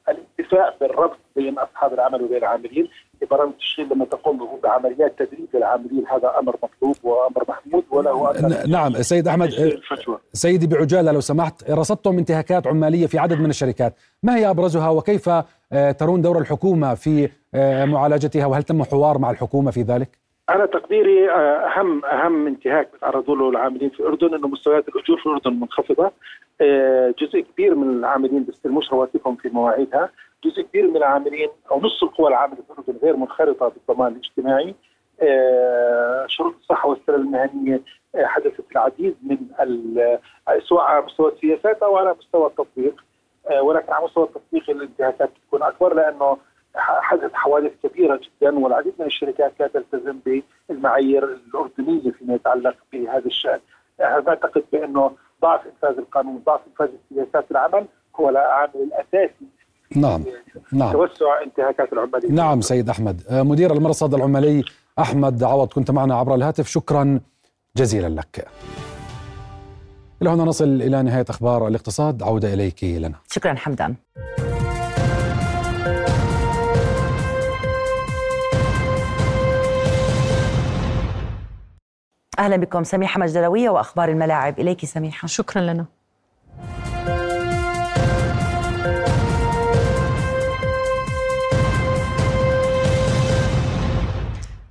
الاتفاق 0.09 0.79
بالربط 0.79 1.17
بين 1.35 1.59
أصحاب 1.59 1.93
العمل 1.93 2.23
وبين 2.23 2.37
العاملين. 2.37 2.89
برامج 3.25 3.51
التشغيل 3.51 3.89
لما 3.93 4.05
تقوم 4.05 4.59
بعمليات 4.63 5.19
تدريب 5.19 5.47
العاملين 5.55 6.03
هذا 6.07 6.39
أمر 6.39 6.55
مطلوب 6.63 6.95
وأمر 7.03 7.43
محمود 7.49 7.83
وله 7.91 8.33
نعم 8.67 8.93
سيد 8.93 9.27
أحمد 9.27 9.49
سيدي 10.33 10.67
بعجالة 10.67 11.11
لو 11.11 11.19
سمحت 11.19 11.71
رصدتم 11.71 12.17
انتهاكات 12.17 12.67
عمالية 12.67 13.07
في 13.07 13.19
عدد 13.19 13.39
من 13.39 13.49
الشركات. 13.49 13.93
ما 14.23 14.35
هي 14.35 14.49
أبرزها 14.49 14.89
وكيف 14.89 15.29
آه، 15.29 15.91
ترون 15.91 16.21
دور 16.21 16.37
الحكومة 16.39 16.93
في 16.95 17.29
آه، 17.53 17.85
معالجتها؟ 17.85 18.45
وهل 18.45 18.63
تم 18.63 18.83
حوار 18.83 19.17
مع 19.17 19.31
الحكومة 19.31 19.71
في 19.71 19.81
ذلك؟ 19.81 20.09
أنا 20.49 20.65
تقديري 20.65 21.31
آه، 21.31 21.67
أهم 21.67 22.05
أهم 22.05 22.47
انتهاك 22.47 22.89
بيتعرضوا 22.93 23.35
له 23.35 23.49
العاملين 23.49 23.89
في 23.89 23.99
الأردن 23.99 24.33
إنه 24.33 24.47
مستويات 24.47 24.87
الأجور 24.87 25.17
في 25.17 25.25
الأردن 25.25 25.59
منخفضة. 25.59 26.11
جزء 27.21 27.39
كبير 27.39 27.75
من 27.75 27.99
العاملين 27.99 28.43
بيستلموش 28.43 28.91
رواتبهم 28.91 29.35
في 29.35 29.49
مواعيدها. 29.49 30.09
جزء 30.45 30.61
كبير 30.61 30.87
من 30.87 30.97
العاملين 30.97 31.49
أو 31.71 31.81
نص 31.81 32.03
القوى 32.03 32.27
العاملة 32.27 32.55
في 32.55 32.71
الأردن 32.71 32.99
غير 33.03 33.15
منخرطة 33.15 33.67
بالضمان 33.67 34.11
الاجتماعي 34.11 34.75
آه، 35.21 36.25
شروط 36.27 36.55
الصحة 36.61 36.89
والسلامه 36.89 37.23
المهنية 37.23 37.81
آه، 38.15 38.25
حدثت 38.25 38.71
العديد 38.71 39.15
من 39.23 39.37
سواء 40.69 40.83
على 40.83 41.05
مستوى 41.05 41.31
السياسات 41.31 41.83
أو 41.83 41.97
على 41.97 42.15
مستوى 42.19 42.47
التطبيق 42.47 43.03
آه، 43.51 43.61
ولكن 43.61 43.93
على 43.93 44.05
مستوى 44.05 44.23
التطبيق 44.23 44.69
الانتهاكات 44.69 45.29
تكون 45.47 45.63
أكبر 45.63 45.93
لأنه 45.93 46.37
حدثت 46.75 47.33
حوادث 47.33 47.71
كبيرة 47.83 48.19
جدا 48.23 48.59
والعديد 48.59 48.93
من 48.99 49.05
الشركات 49.05 49.53
لا 49.59 49.67
تلتزم 49.67 50.19
بالمعايير 50.69 51.23
الأردنية 51.23 52.11
فيما 52.11 52.33
يتعلق 52.35 52.75
بهذا 52.93 53.25
الشأن. 53.25 53.59
أعتقد 54.01 54.63
بأنه 54.71 55.11
ضعف 55.41 55.65
إنفاذ 55.65 55.97
القانون، 55.97 56.43
ضعف 56.45 56.61
إنفاذ 56.67 56.89
سياسات 57.09 57.51
العمل 57.51 57.85
هو 58.15 58.29
العامل 58.29 58.71
الأساسي 58.75 59.45
نعم 59.95 60.23
نعم. 60.71 60.91
توسع 60.91 61.43
انتهاكات 61.45 61.93
العمالية. 61.93 62.31
نعم 62.31 62.61
سيد 62.61 62.89
أحمد. 62.89 63.23
آه، 63.29 63.41
مدير 63.41 63.73
المرصد 63.73 64.13
العمالي 64.13 64.63
أحمد 64.99 65.43
عوض 65.43 65.67
كنت 65.67 65.91
معنا 65.91 66.15
عبر 66.15 66.35
الهاتف. 66.35 66.67
شكرا 66.67 67.19
جزيلا 67.77 68.07
لك. 68.07 68.47
إلى 70.21 70.29
هنا 70.29 70.43
نصل 70.43 70.65
إلى 70.65 71.03
نهاية 71.03 71.25
أخبار 71.29 71.67
الاقتصاد. 71.67 72.23
عودة 72.23 72.53
إليك 72.53 72.83
لنا. 72.83 73.15
شكرا 73.31 73.53
حمدان. 73.53 73.95
أهلا 82.39 82.57
بكم. 82.57 82.83
سميحة 82.83 83.19
مجدلويه 83.19 83.69
وأخبار 83.69 84.09
الملاعب. 84.09 84.59
إليك 84.59 84.85
سميحة. 84.85 85.27
شكرا 85.27 85.61
لنا. 85.61 85.85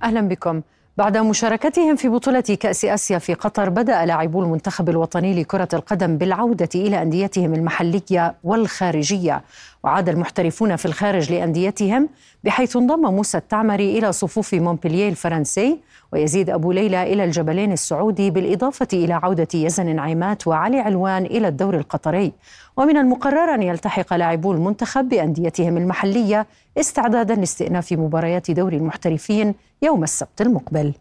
أهلا 0.03 0.21
بكم. 0.21 0.61
بعد 0.97 1.17
مشاركتهم 1.17 1.95
في 1.95 2.09
بطولة 2.09 2.39
كأس 2.41 2.85
آسيا 2.85 3.17
في 3.17 3.33
قطر 3.33 3.69
بدأ 3.69 4.05
لاعبو 4.05 4.43
المنتخب 4.43 4.89
الوطني 4.89 5.41
لكرة 5.41 5.67
القدم 5.73 6.17
بالعودة 6.17 6.69
إلى 6.75 7.01
أنديتهم 7.01 7.53
المحلية 7.53 8.35
والخارجية. 8.43 9.41
وعاد 9.83 10.09
المحترفون 10.09 10.75
في 10.75 10.85
الخارج 10.85 11.33
لأنديتهم 11.33 12.09
بحيث 12.43 12.75
انضم 12.75 13.13
موسى 13.13 13.37
التعمري 13.37 13.97
إلى 13.99 14.11
صفوف 14.11 14.53
مونبلييه 14.53 15.09
الفرنسي 15.09 15.79
ويزيد 16.13 16.49
أبو 16.49 16.71
ليلى 16.71 17.13
إلى 17.13 17.23
الجبلين 17.23 17.71
السعودي 17.71 18.31
بالإضافة 18.31 18.87
إلى 18.93 19.13
عودة 19.13 19.47
يزن 19.53 19.95
نعيمات 19.95 20.47
وعلي 20.47 20.79
علوان 20.79 21.25
إلى 21.25 21.47
الدور 21.47 21.77
القطري. 21.77 22.31
ومن 22.77 22.97
المقرر 22.97 23.53
أن 23.53 23.63
يلتحق 23.63 24.13
لاعبو 24.13 24.51
المنتخب 24.51 25.09
بأنديتهم 25.09 25.77
المحلية 25.77 26.47
استعدادا 26.77 27.35
لاستئناف 27.35 27.93
مباريات 27.93 28.51
دوري 28.51 28.77
المحترفين 28.77 29.55
يوم 29.81 30.03
السبت 30.03 30.41
المقبل. 30.41 30.93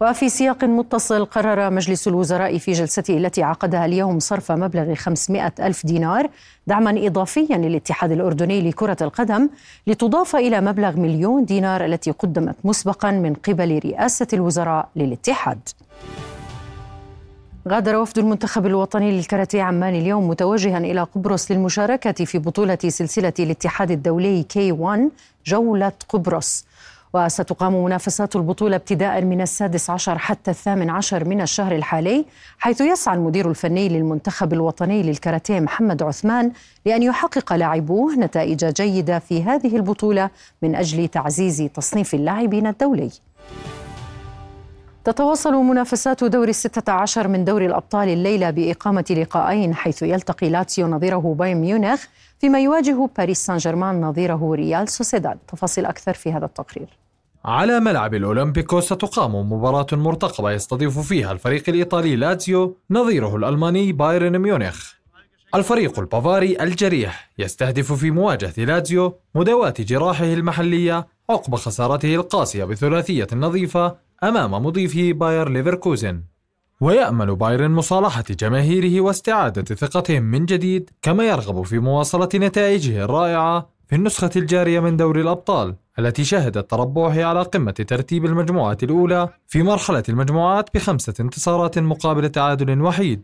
وفي 0.00 0.28
سياق 0.28 0.64
متصل 0.64 1.24
قرر 1.24 1.70
مجلس 1.70 2.08
الوزراء 2.08 2.58
في 2.58 2.72
جلسته 2.72 3.16
التي 3.16 3.42
عقدها 3.42 3.84
اليوم 3.84 4.18
صرف 4.18 4.52
مبلغ 4.52 4.94
500 4.94 5.52
ألف 5.60 5.86
دينار 5.86 6.30
دعما 6.66 7.06
إضافيا 7.06 7.56
للاتحاد 7.56 8.12
الأردني 8.12 8.68
لكرة 8.68 8.96
القدم 9.00 9.48
لتضاف 9.86 10.36
إلى 10.36 10.60
مبلغ 10.60 10.96
مليون 10.96 11.44
دينار 11.44 11.84
التي 11.84 12.10
قدمت 12.10 12.56
مسبقا 12.64 13.10
من 13.10 13.34
قبل 13.34 13.80
رئاسة 13.84 14.26
الوزراء 14.32 14.88
للاتحاد. 14.96 15.58
غادر 17.68 17.96
وفد 17.96 18.18
المنتخب 18.18 18.66
الوطني 18.66 19.12
للكاراتيه 19.12 19.62
عمان 19.62 19.94
اليوم 19.94 20.28
متوجها 20.28 20.78
إلى 20.78 21.02
قبرص 21.02 21.50
للمشاركة 21.50 22.24
في 22.24 22.38
بطولة 22.38 22.78
سلسلة 22.88 23.32
الاتحاد 23.38 23.90
الدولي 23.90 24.42
كي 24.42 24.72
1 24.72 25.10
جولة 25.46 25.92
قبرص. 26.08 26.64
وستقام 27.24 27.84
منافسات 27.84 28.36
البطولة 28.36 28.76
ابتداء 28.76 29.22
من 29.22 29.40
السادس 29.40 29.90
عشر 29.90 30.18
حتى 30.18 30.50
الثامن 30.50 30.90
عشر 30.90 31.24
من 31.24 31.40
الشهر 31.40 31.74
الحالي 31.74 32.24
حيث 32.58 32.80
يسعى 32.80 33.16
المدير 33.16 33.50
الفني 33.50 33.88
للمنتخب 33.88 34.52
الوطني 34.52 35.02
للكاراتيه 35.02 35.60
محمد 35.60 36.02
عثمان 36.02 36.52
لأن 36.86 37.02
يحقق 37.02 37.52
لاعبوه 37.52 38.14
نتائج 38.14 38.64
جيدة 38.64 39.18
في 39.18 39.42
هذه 39.42 39.76
البطولة 39.76 40.30
من 40.62 40.74
أجل 40.74 41.08
تعزيز 41.08 41.68
تصنيف 41.74 42.14
اللاعبين 42.14 42.66
الدولي. 42.66 43.10
تتواصل 45.04 45.54
منافسات 45.54 46.24
دور 46.24 46.48
الستة 46.48 46.92
عشر 46.92 47.28
من 47.28 47.44
دور 47.44 47.64
الأبطال 47.64 48.08
الليلة 48.08 48.50
بإقامة 48.50 49.04
لقاءين 49.10 49.74
حيث 49.74 50.02
يلتقي 50.02 50.48
لاتسيو 50.48 50.86
نظيره 50.86 51.34
بايرن 51.38 51.60
ميونخ 51.60 52.04
فيما 52.38 52.60
يواجه 52.60 53.08
باريس 53.18 53.46
سان 53.46 53.56
جيرمان 53.56 54.00
نظيره 54.00 54.52
ريال 54.54 54.88
سوسيداد. 54.88 55.38
تفاصيل 55.48 55.86
أكثر 55.86 56.14
في 56.14 56.32
هذا 56.32 56.44
التقرير. 56.44 57.05
على 57.46 57.80
ملعب 57.80 58.14
الأولمبيكو 58.14 58.80
ستقام 58.80 59.52
مباراة 59.52 59.86
مرتقبة 59.92 60.50
يستضيف 60.50 60.98
فيها 60.98 61.32
الفريق 61.32 61.64
الإيطالي 61.68 62.16
لاتسيو 62.16 62.76
نظيره 62.90 63.36
الألماني 63.36 63.92
بايرن 63.92 64.38
ميونخ. 64.38 64.92
الفريق 65.54 65.98
البافاري 65.98 66.62
الجريح 66.62 67.30
يستهدف 67.38 67.92
في 67.92 68.10
مواجهة 68.10 68.64
لاتسيو 68.64 69.18
مداواة 69.34 69.74
جراحه 69.78 70.24
المحلية 70.24 71.06
عقب 71.30 71.54
خسارته 71.54 72.14
القاسية 72.14 72.64
بثلاثية 72.64 73.26
نظيفة 73.32 73.96
أمام 74.22 74.52
مضيفه 74.52 75.12
باير 75.12 75.48
ليفركوزن. 75.48 76.22
ويأمل 76.80 77.36
بايرن 77.36 77.70
مصالحة 77.70 78.24
جماهيره 78.30 79.00
واستعادة 79.00 79.74
ثقتهم 79.74 80.22
من 80.22 80.46
جديد 80.46 80.90
كما 81.02 81.24
يرغب 81.24 81.62
في 81.62 81.78
مواصلة 81.78 82.28
نتائجه 82.34 83.04
الرائعة 83.04 83.68
في 83.88 83.96
النسخة 83.96 84.30
الجارية 84.36 84.80
من 84.80 84.96
دوري 84.96 85.20
الأبطال. 85.20 85.74
التي 85.98 86.24
شهدت 86.24 86.70
تربعه 86.70 87.24
على 87.24 87.42
قمة 87.42 87.70
ترتيب 87.70 88.24
المجموعة 88.24 88.78
الأولى 88.82 89.28
في 89.46 89.62
مرحلة 89.62 90.02
المجموعات 90.08 90.74
بخمسة 90.74 91.14
انتصارات 91.20 91.78
مقابل 91.78 92.28
تعادل 92.28 92.82
وحيد. 92.82 93.22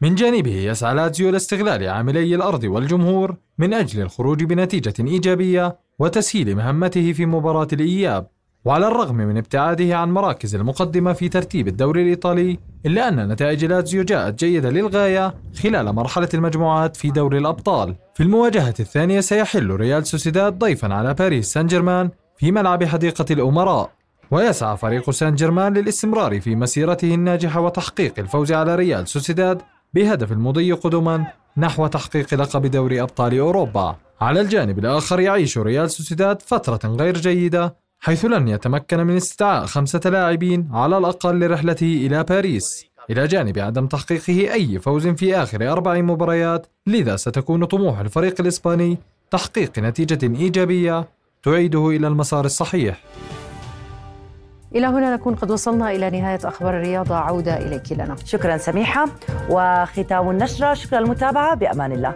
من 0.00 0.14
جانبه 0.14 0.54
يسعى 0.54 0.94
لاتزيو 0.94 1.30
لاستغلال 1.30 1.88
عاملي 1.88 2.34
الأرض 2.34 2.64
والجمهور 2.64 3.36
من 3.58 3.74
أجل 3.74 4.02
الخروج 4.02 4.44
بنتيجة 4.44 4.94
إيجابية 5.00 5.78
وتسهيل 5.98 6.56
مهمته 6.56 7.12
في 7.12 7.26
مباراة 7.26 7.68
الإياب. 7.72 8.35
وعلى 8.66 8.88
الرغم 8.88 9.16
من 9.16 9.36
ابتعاده 9.36 9.96
عن 9.96 10.10
مراكز 10.10 10.54
المقدمة 10.54 11.12
في 11.12 11.28
ترتيب 11.28 11.68
الدوري 11.68 12.02
الإيطالي 12.02 12.58
إلا 12.86 13.08
أن 13.08 13.28
نتائج 13.28 13.64
لاتزيو 13.64 14.02
جاءت 14.02 14.44
جيدة 14.44 14.70
للغاية 14.70 15.34
خلال 15.62 15.92
مرحلة 15.92 16.28
المجموعات 16.34 16.96
في 16.96 17.10
دوري 17.10 17.38
الأبطال. 17.38 17.94
في 18.14 18.22
المواجهة 18.22 18.74
الثانية 18.80 19.20
سيحل 19.20 19.70
ريال 19.70 20.06
سوسيداد 20.06 20.58
ضيفا 20.58 20.94
على 20.94 21.14
باريس 21.14 21.52
سان 21.52 21.66
جيرمان 21.66 22.10
في 22.38 22.52
ملعب 22.52 22.84
حديقة 22.84 23.24
الأمراء 23.30 23.90
ويسعى 24.30 24.76
فريق 24.76 25.10
سان 25.10 25.34
جيرمان 25.34 25.74
للاستمرار 25.74 26.40
في 26.40 26.56
مسيرته 26.56 27.14
الناجحة 27.14 27.60
وتحقيق 27.60 28.14
الفوز 28.18 28.52
على 28.52 28.74
ريال 28.74 29.08
سوسيداد 29.08 29.62
بهدف 29.94 30.32
المضي 30.32 30.72
قدما 30.72 31.26
نحو 31.56 31.86
تحقيق 31.86 32.34
لقب 32.34 32.66
دوري 32.66 33.02
أبطال 33.02 33.38
أوروبا. 33.38 33.96
على 34.20 34.40
الجانب 34.40 34.78
الآخر 34.78 35.20
يعيش 35.20 35.58
ريال 35.58 35.90
سوسيداد 35.90 36.42
فترة 36.42 36.88
غير 36.88 37.16
جيدة 37.16 37.85
حيث 38.06 38.24
لن 38.24 38.48
يتمكن 38.48 39.06
من 39.06 39.16
استدعاء 39.16 39.66
خمسة 39.66 40.00
لاعبين 40.04 40.68
على 40.72 40.98
الأقل 40.98 41.40
لرحلته 41.40 42.06
إلى 42.06 42.22
باريس. 42.22 42.86
إلى 43.10 43.26
جانب 43.26 43.58
عدم 43.58 43.86
تحقيقه 43.86 44.52
أي 44.52 44.78
فوز 44.78 45.06
في 45.06 45.36
آخر 45.36 45.72
أربع 45.72 45.94
مباريات 45.94 46.66
لذا 46.86 47.16
ستكون 47.16 47.64
طموح 47.64 47.98
الفريق 47.98 48.40
الإسباني 48.40 48.98
تحقيق 49.30 49.78
نتيجة 49.78 50.26
إيجابية 50.36 51.08
تعيده 51.42 51.88
إلى 51.88 52.06
المسار 52.06 52.44
الصحيح. 52.44 53.04
إلى 54.74 54.86
هنا 54.86 55.14
نكون 55.14 55.34
قد 55.34 55.50
وصلنا 55.50 55.90
إلى 55.90 56.10
نهاية 56.10 56.40
أخبار 56.44 56.76
الرياضة. 56.76 57.14
عودة 57.16 57.56
إليك 57.56 57.92
لنا 57.92 58.16
شكرا 58.24 58.56
سميحة 58.56 59.06
وختام 59.50 60.30
النشرة. 60.30 60.74
شكرا 60.74 60.98
المتابعة 60.98 61.54
بأمان 61.54 61.92
الله. 61.92 62.14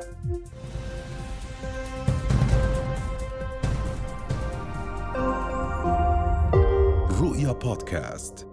رؤيا 7.30 7.52
بودكاست 7.52 8.49